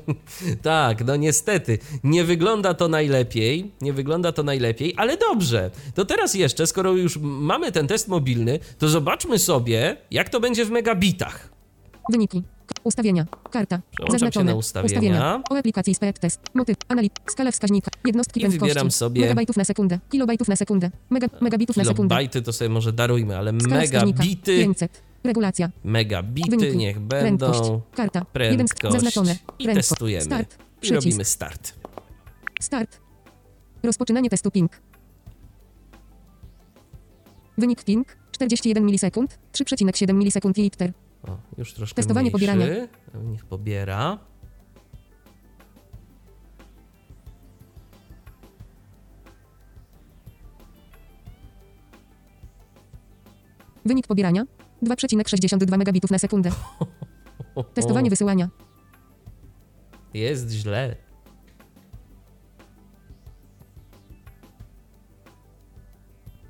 Tak, 0.63 1.05
no 1.05 1.17
niestety, 1.17 1.79
nie 2.05 2.25
wygląda 2.25 2.75
to 2.75 2.89
najlepiej, 2.89 3.73
nie 3.81 3.93
wygląda 3.93 4.33
to 4.33 4.43
najlepiej, 4.43 4.95
ale 4.97 5.17
dobrze. 5.17 5.71
To 5.95 6.05
teraz 6.05 6.35
jeszcze, 6.35 6.67
skoro 6.67 6.93
już 6.93 7.19
mamy 7.23 7.73
ten 7.73 7.87
test 7.87 8.09
mobilny, 8.09 8.59
to 8.79 8.89
zobaczmy 8.89 9.39
sobie, 9.39 9.97
jak 10.11 10.29
to 10.29 10.41
będzie 10.41 10.65
w 10.65 10.71
megabitach. 10.71 11.54
Wyniki. 12.11 12.43
Ustawienia. 12.85 13.27
Karta. 13.51 13.81
Przełączam 13.91 14.19
Zaznaczone. 14.19 14.53
na 14.53 14.57
ustawienia. 14.59 15.43
O 15.51 15.57
aplikacji 15.59 15.95
Speed 15.95 16.19
Test. 16.21 16.41
Motyw. 16.55 16.77
Analiz. 16.89 17.11
Skala 17.31 17.51
wskaźnika. 17.53 17.91
Jednostki 18.07 18.41
I 18.41 18.43
prędkości. 18.43 18.61
wybieram 18.71 18.91
sobie- 18.91 19.21
Megabajtów 19.21 19.57
na 19.57 19.65
sekundę. 19.65 19.99
Kilobajtów 20.11 20.49
na 20.49 20.57
sekundę. 20.57 20.91
Mega, 21.11 21.27
megabitów 21.41 21.77
na 21.77 21.85
sekundę. 21.85 22.09
Kilobajty 22.15 22.43
to 22.43 22.53
sobie 22.53 22.69
może 22.69 22.93
darujmy, 22.93 23.39
ale 23.39 23.53
Skala 23.61 23.77
megabity, 23.81 24.65
500. 24.65 25.03
Regulacja. 25.25 25.71
megabity 25.85 26.51
Wyniki. 26.57 26.77
niech 26.77 27.01
Prędkość. 27.01 27.61
będą. 27.61 27.81
Karta. 27.97 28.19
Jeden 28.19 28.69
z- 28.69 28.71
Prędkość. 28.71 28.93
zaznaczone. 28.95 29.37
I 29.59 29.65
Prędkość. 29.65 29.89
testujemy. 29.89 30.25
Start. 30.25 30.59
I 30.83 30.91
robimy 30.95 31.25
start. 31.25 31.75
Start. 32.61 33.01
Rozpoczynanie 33.83 34.31
testu 34.31 34.51
ping. 34.51 34.81
Wynik 37.59 37.85
ping 37.85 38.17
41 38.33 38.85
milisekund, 38.85 39.39
3,7 39.53 40.15
milisekund 40.19 40.57
liter. 40.57 40.93
O, 41.29 41.37
już 41.59 41.75
troszkę 41.75 41.97
Testowanie 41.97 42.31
mniejszy. 42.31 42.49
pobierania. 42.55 42.89
Niech 43.25 43.45
pobiera. 43.45 44.19
Wynik 53.85 54.07
pobierania 54.07 54.45
2,62 54.83 55.79
megabitów 55.79 56.11
na 56.11 56.19
sekundę. 56.19 56.51
Testowanie 57.75 58.11
wysyłania. 58.11 58.49
Jest 60.15 60.51
źle. 60.51 60.97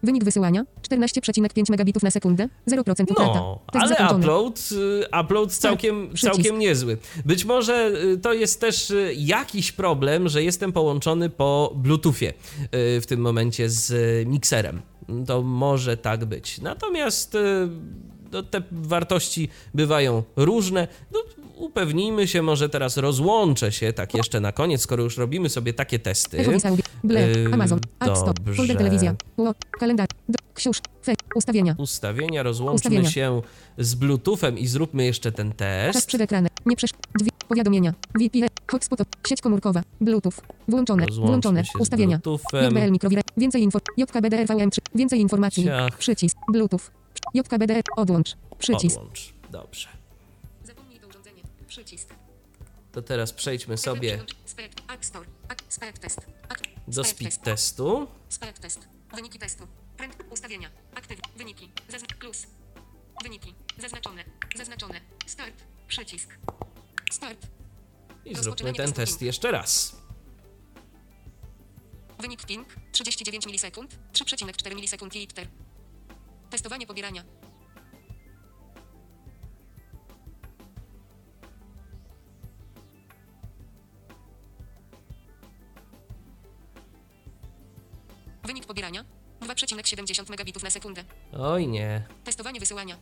Wynik 0.03 0.25
wysyłania 0.25 0.65
14,5 1.00 1.70
megabitów 1.70 2.02
na 2.02 2.11
sekundę, 2.11 2.48
0% 2.68 3.02
utrata. 3.02 3.35
No, 3.35 3.61
ale 3.66 3.88
zakończony. 3.88 4.20
upload, 4.20 4.68
y, 4.72 5.20
upload 5.22 5.52
całkiem, 5.52 6.09
przycisk. 6.14 6.35
całkiem 6.35 6.59
niezły. 6.59 6.98
Być 7.24 7.44
może 7.44 7.92
y, 8.12 8.18
to 8.18 8.33
jest 8.33 8.61
też 8.61 8.90
y, 8.90 9.14
jakiś 9.16 9.72
problem, 9.72 10.28
że 10.28 10.42
jestem 10.42 10.72
połączony 10.72 11.30
po 11.30 11.72
Bluetoothie 11.76 12.33
w 12.72 13.04
tym 13.07 13.20
momencie 13.20 13.70
z 13.70 13.92
mikserem. 14.28 14.83
To 15.26 15.42
może 15.42 15.96
tak 15.96 16.24
być. 16.24 16.59
Natomiast 16.61 17.37
no, 18.33 18.42
te 18.42 18.62
wartości 18.72 19.48
bywają 19.74 20.22
różne. 20.37 20.88
No, 21.12 21.20
upewnijmy 21.57 22.28
się, 22.28 22.42
może 22.42 22.68
teraz 22.68 22.96
rozłączę 22.96 23.72
się 23.72 23.92
tak 23.92 24.14
jeszcze 24.14 24.40
na 24.40 24.52
koniec, 24.52 24.80
skoro 24.80 25.02
już 25.02 25.16
robimy 25.16 25.48
sobie 25.48 25.74
takie 25.74 25.98
testy. 25.98 26.37
Yy, 27.04 27.48
Amazon, 27.52 27.80
App 28.00 28.16
Store, 28.16 28.74
telewizja, 28.76 29.14
kalendarz, 29.78 30.09
fe, 31.03 31.14
ustawienia, 31.35 31.75
Ustawienia, 31.79 32.43
rozłączmy 32.43 32.75
Ustawienia. 32.75 33.11
się 33.11 33.43
z 33.79 33.95
Bluetoothem 33.95 34.59
i 34.59 34.67
zróbmy 34.67 35.05
jeszcze 35.05 35.33
ten 35.33 35.53
czas 35.53 35.95
test. 35.95 36.07
przed 36.07 36.21
ekranem, 36.21 36.51
nie 36.67 36.77
przesz... 36.77 36.90
Drzwi, 37.19 37.31
Powiadomienia. 37.49 37.95
VPN. 38.14 38.49
Hotspot. 38.71 39.01
Sieć 39.29 39.40
komórkowa. 39.40 39.83
Bluetooth. 40.01 40.33
Włączone. 40.69 41.07
Rozłączmy 41.07 41.31
Włączone. 41.31 41.62
Ustawienia. 41.79 42.21
JBL 42.53 42.93
mikrowire. 42.93 43.23
Więcej 43.37 43.62
info. 43.62 43.79
JKBDRVM3. 43.99 44.79
Więcej 44.95 45.21
informacji. 45.21 45.64
Ciach. 45.64 45.99
Przycisk. 45.99 46.37
Bluetooth. 46.53 46.81
JKBDR. 47.35 47.83
Odłącz. 47.97 48.37
Przycisk. 48.59 48.97
Odłącz. 48.99 49.35
Dobrze. 49.51 49.88
Zapomnij 50.64 50.99
to 51.01 51.09
urządzenie. 51.09 51.43
Przycisk. 51.67 52.09
To 52.93 53.03
teraz 53.03 53.33
przejdźmy 53.33 53.77
sobie 53.77 54.19
do 56.88 57.05
speed 57.05 57.31
test. 57.31 57.43
testu. 57.43 58.07
Test. 58.61 58.79
Wyniki 59.14 59.38
testu. 59.38 59.67
Pręd. 60.05 60.33
Ustawienia. 60.33 60.71
Aktyw. 60.95 61.21
Wyniki. 61.37 61.70
Zazn 61.89 62.07
plus. 62.07 62.47
Wyniki. 63.22 63.55
Zaznaczone. 63.78 64.24
Zaznaczone. 64.57 65.01
Start. 65.26 65.55
Przycisk. 65.89 66.39
Start. 67.11 67.47
I 68.24 68.35
zróbmy 68.35 68.72
ten 68.72 68.93
test 68.93 69.22
jeszcze 69.22 69.51
raz. 69.51 69.97
Wynik 72.18 72.47
ping 72.47 72.68
39 72.93 73.47
milisekund, 73.47 73.99
3,4 74.12 74.74
milisekund 74.74 75.14
i 75.14 75.18
liter. 75.18 75.49
Testowanie 76.51 76.87
pobierania. 76.87 77.24
2,70 89.85 90.30
megabitów 90.30 90.62
na 90.62 90.70
sekundę. 90.70 91.05
Oj 91.32 91.68
nie. 91.68 92.03
Testowanie 92.24 92.61
wysyłania. 92.61 92.97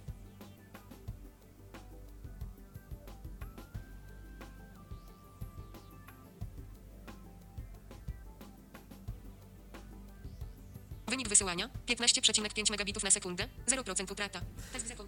Wynik 11.43 11.53
wysyłania 11.53 11.71
15,5 11.89 12.71
megabitów 12.71 13.05
na 13.05 13.11
sekundę, 13.11 13.45
0% 13.69 14.13
utrata. 14.13 14.41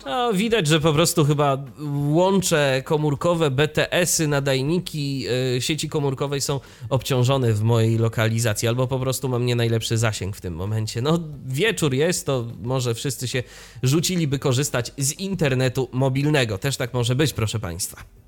No, 0.06 0.32
widać, 0.32 0.66
że 0.66 0.80
po 0.80 0.92
prostu 0.92 1.24
chyba 1.24 1.64
łącze 2.08 2.82
komórkowe, 2.84 3.50
BTS-y, 3.50 4.28
nadajniki 4.28 5.26
y, 5.56 5.60
sieci 5.60 5.88
komórkowej 5.88 6.40
są 6.40 6.60
obciążone 6.90 7.52
w 7.52 7.62
mojej 7.62 7.98
lokalizacji, 7.98 8.68
albo 8.68 8.86
po 8.86 8.98
prostu 8.98 9.28
mam 9.28 9.46
nie 9.46 9.56
najlepszy 9.56 9.98
zasięg 9.98 10.36
w 10.36 10.40
tym 10.40 10.54
momencie. 10.54 11.02
No, 11.02 11.18
wieczór 11.46 11.94
jest, 11.94 12.26
to 12.26 12.46
może 12.62 12.94
wszyscy 12.94 13.28
się 13.28 13.42
rzucili, 13.82 14.28
by 14.28 14.38
korzystać 14.38 14.92
z 14.98 15.12
internetu 15.12 15.88
mobilnego. 15.92 16.58
Też 16.58 16.76
tak 16.76 16.94
może 16.94 17.14
być, 17.14 17.32
proszę 17.32 17.58
Państwa. 17.60 18.23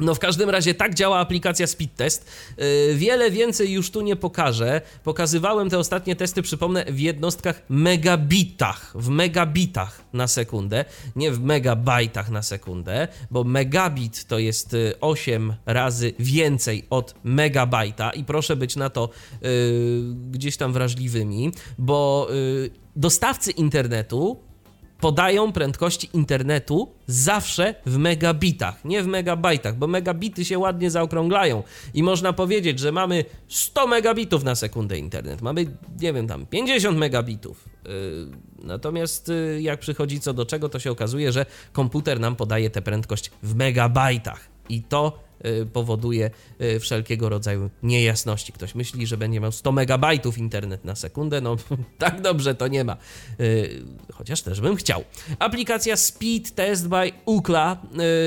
No 0.00 0.14
w 0.14 0.18
każdym 0.18 0.50
razie 0.50 0.74
tak 0.74 0.94
działa 0.94 1.18
aplikacja 1.18 1.66
Speed 1.66 1.94
Test. 1.96 2.30
Yy, 2.58 2.94
Wiele 2.94 3.30
więcej 3.30 3.72
już 3.72 3.90
tu 3.90 4.00
nie 4.00 4.16
pokażę. 4.16 4.80
Pokazywałem 5.04 5.70
te 5.70 5.78
ostatnie 5.78 6.16
testy, 6.16 6.42
przypomnę, 6.42 6.84
w 6.84 7.00
jednostkach 7.00 7.62
megabitach, 7.68 8.92
w 8.94 9.08
megabitach 9.08 10.04
na 10.12 10.28
sekundę, 10.28 10.84
nie 11.16 11.32
w 11.32 11.40
megabajtach 11.40 12.30
na 12.30 12.42
sekundę, 12.42 13.08
bo 13.30 13.44
megabit 13.44 14.24
to 14.24 14.38
jest 14.38 14.74
y, 14.74 14.94
8 15.00 15.54
razy 15.66 16.12
więcej 16.18 16.86
od 16.90 17.14
megabajta 17.24 18.10
i 18.10 18.24
proszę 18.24 18.56
być 18.56 18.76
na 18.76 18.90
to 18.90 19.10
yy, 19.42 19.48
gdzieś 20.30 20.56
tam 20.56 20.72
wrażliwymi, 20.72 21.52
bo 21.78 22.26
yy, 22.30 22.70
dostawcy 22.96 23.50
internetu 23.50 24.49
podają 25.00 25.52
prędkości 25.52 26.10
internetu 26.12 26.88
zawsze 27.06 27.74
w 27.86 27.96
megabitach, 27.96 28.84
nie 28.84 29.02
w 29.02 29.06
megabajtach, 29.06 29.76
bo 29.76 29.86
megabity 29.86 30.44
się 30.44 30.58
ładnie 30.58 30.90
zaokrąglają 30.90 31.62
i 31.94 32.02
można 32.02 32.32
powiedzieć, 32.32 32.78
że 32.78 32.92
mamy 32.92 33.24
100 33.48 33.86
megabitów 33.86 34.44
na 34.44 34.54
sekundę 34.54 34.98
internet, 34.98 35.42
mamy, 35.42 35.66
nie 36.00 36.12
wiem, 36.12 36.26
tam 36.26 36.46
50 36.46 36.98
megabitów. 36.98 37.64
Yy, 37.84 37.90
Natomiast 38.64 39.28
yy, 39.28 39.62
jak 39.62 39.80
przychodzi 39.80 40.20
co 40.20 40.32
do 40.32 40.46
czego, 40.46 40.68
to 40.68 40.78
się 40.78 40.90
okazuje, 40.90 41.32
że 41.32 41.46
komputer 41.72 42.20
nam 42.20 42.36
podaje 42.36 42.70
tę 42.70 42.82
prędkość 42.82 43.30
w 43.42 43.54
megabajtach 43.54 44.48
i 44.68 44.82
to 44.82 45.18
y, 45.18 45.29
powoduje 45.72 46.30
y, 46.60 46.80
wszelkiego 46.80 47.28
rodzaju 47.28 47.70
niejasności. 47.82 48.52
Ktoś 48.52 48.74
myśli, 48.74 49.06
że 49.06 49.16
będzie 49.16 49.40
miał 49.40 49.52
100 49.52 49.72
megabajtów 49.72 50.38
internet 50.38 50.84
na 50.84 50.94
sekundę, 50.94 51.40
no 51.40 51.56
tak 51.98 52.20
dobrze 52.20 52.54
to 52.54 52.68
nie 52.68 52.84
ma. 52.84 52.96
Y, 53.40 53.82
Chociaż 54.12 54.42
też 54.42 54.60
bym 54.60 54.76
chciał. 54.76 55.04
Aplikacja 55.38 55.96
Speed 55.96 56.50
Test 56.54 56.88
by 56.88 57.12
Ukla. 57.24 57.82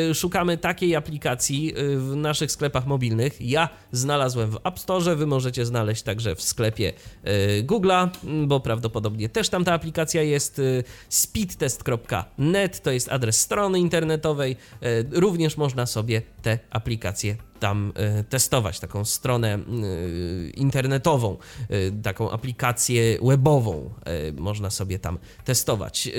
Y, 0.09 0.15
Szukamy 0.15 0.57
takiej 0.57 0.95
aplikacji 0.95 1.73
y, 1.77 1.99
w 1.99 2.15
naszych 2.15 2.51
sklepach 2.51 2.85
mobilnych. 2.87 3.41
Ja 3.41 3.69
znalazłem 3.91 4.51
w 4.51 4.57
App 4.63 4.79
Store, 4.79 5.15
wy 5.15 5.25
możecie 5.27 5.65
znaleźć 5.65 6.01
także 6.03 6.35
w 6.35 6.41
sklepie 6.41 6.93
y, 7.27 7.63
Google'a, 7.63 8.09
m, 8.23 8.47
bo 8.47 8.59
prawdopodobnie 8.59 9.29
też 9.29 9.49
tam 9.49 9.63
ta 9.63 9.73
aplikacja 9.73 10.21
jest. 10.21 10.59
y, 10.59 10.83
Speedtest.net 11.09 12.81
to 12.83 12.91
jest 12.91 13.09
adres 13.11 13.41
strony 13.41 13.79
internetowej. 13.79 14.55
Y, 14.83 15.05
Również 15.11 15.57
można 15.57 15.85
sobie 15.85 16.21
te 16.43 16.59
aplikacje 16.69 17.35
tam 17.59 17.93
y, 18.19 18.23
testować, 18.23 18.79
taką 18.79 19.05
stronę 19.05 19.59
y, 19.59 20.51
internetową, 20.55 21.37
y, 21.71 21.93
taką 22.03 22.31
aplikację 22.31 23.17
webową 23.21 23.93
można 24.37 24.69
sobie 24.69 24.99
tam 24.99 25.19
testować. 25.45 26.09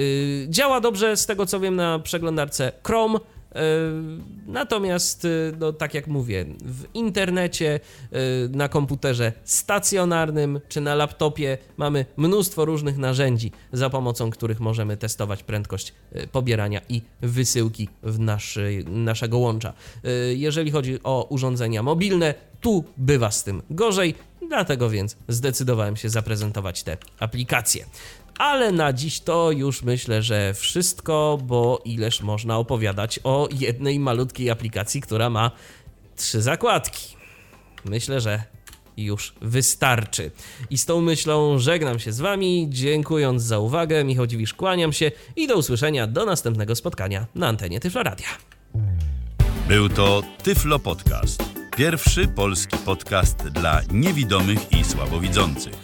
Działa 0.49 0.81
dobrze 0.81 1.17
z 1.17 1.27
tego 1.27 1.47
co 1.47 1.61
wiem 1.61 1.77
na 1.77 1.99
przeglądarce 1.99 2.73
Chrome. 2.87 3.19
Y, 3.57 4.35
Natomiast, 4.47 5.25
y, 5.25 5.53
no, 5.59 5.73
tak 5.73 5.95
jak 5.95 6.07
mówię, 6.07 6.45
w 6.65 6.85
internecie, 6.95 7.81
y, 8.13 8.49
na 8.49 8.69
komputerze 8.69 9.33
stacjonarnym 9.45 10.61
czy 10.69 10.81
na 10.81 10.95
laptopie 10.95 11.59
mamy 11.77 12.07
mnóstwo 12.17 12.65
różnych 12.65 12.99
narzędzi, 12.99 13.53
za 13.73 13.91
pomocą 13.91 14.31
których 14.31 14.61
możemy 14.61 14.97
testować 14.97 15.43
prędkość 15.43 15.95
pobierania 16.33 16.81
i 16.89 17.03
wysyłki 17.23 17.89
w 18.03 18.19
naszy, 18.19 18.85
naszego 18.87 19.39
łącza. 19.39 19.73
Jeżeli 20.35 20.71
chodzi 20.71 20.99
o 21.03 21.27
urządzenia 21.31 21.83
mobilne, 21.83 22.35
tu 22.61 22.85
bywa 22.97 23.31
z 23.31 23.45
tym 23.45 23.63
gorzej, 23.71 24.15
dlatego 24.49 24.91
więc 24.91 25.17
zdecydowałem 25.29 25.97
się 25.97 26.09
zaprezentować 26.09 26.83
te 26.83 26.97
aplikacje. 27.19 27.87
Ale 28.39 28.73
na 28.73 28.93
dziś 28.93 29.21
to 29.21 29.51
już 29.51 29.83
myślę, 29.83 30.23
że 30.23 30.55
wszystko, 30.55 31.39
bo 31.43 31.83
ileż 31.85 32.21
można 32.21 32.59
opowiadać 32.59 33.21
o 33.25 33.49
jednej 33.53 33.99
malutkiej 33.99 34.51
aplikacji, 34.51 35.01
która 35.01 35.31
ma 35.31 35.51
trzy 36.17 36.43
zakładki. 36.43 37.17
Myślę, 37.85 38.21
że 38.21 38.43
już 38.97 39.35
wystarczy. 39.43 40.31
I 40.71 40.79
z 40.79 40.87
tą 40.87 41.01
myślą 41.01 41.59
żegnam 41.59 41.99
się 41.99 42.13
z 42.13 42.21
Wami, 42.21 42.67
dziękując 42.71 43.43
za 43.43 43.59
uwagę. 43.59 44.05
Michał 44.05 44.27
Dziwisz, 44.27 44.55
kłaniam 44.55 44.93
się 44.93 45.11
i 45.37 45.47
do 45.47 45.57
usłyszenia 45.57 46.07
do 46.07 46.25
następnego 46.25 46.77
spotkania 46.77 47.27
na 47.35 47.49
antenie 47.49 47.81
Tyfloradia. 47.81 48.29
Był 49.69 49.89
to 49.89 50.23
Tyflo 50.43 50.79
Podcast. 50.79 51.43
Pierwszy 51.77 52.29
polski 52.29 52.77
podcast 52.77 53.49
dla 53.49 53.81
niewidomych 53.93 54.73
i 54.73 54.85
słabowidzących. 54.85 55.84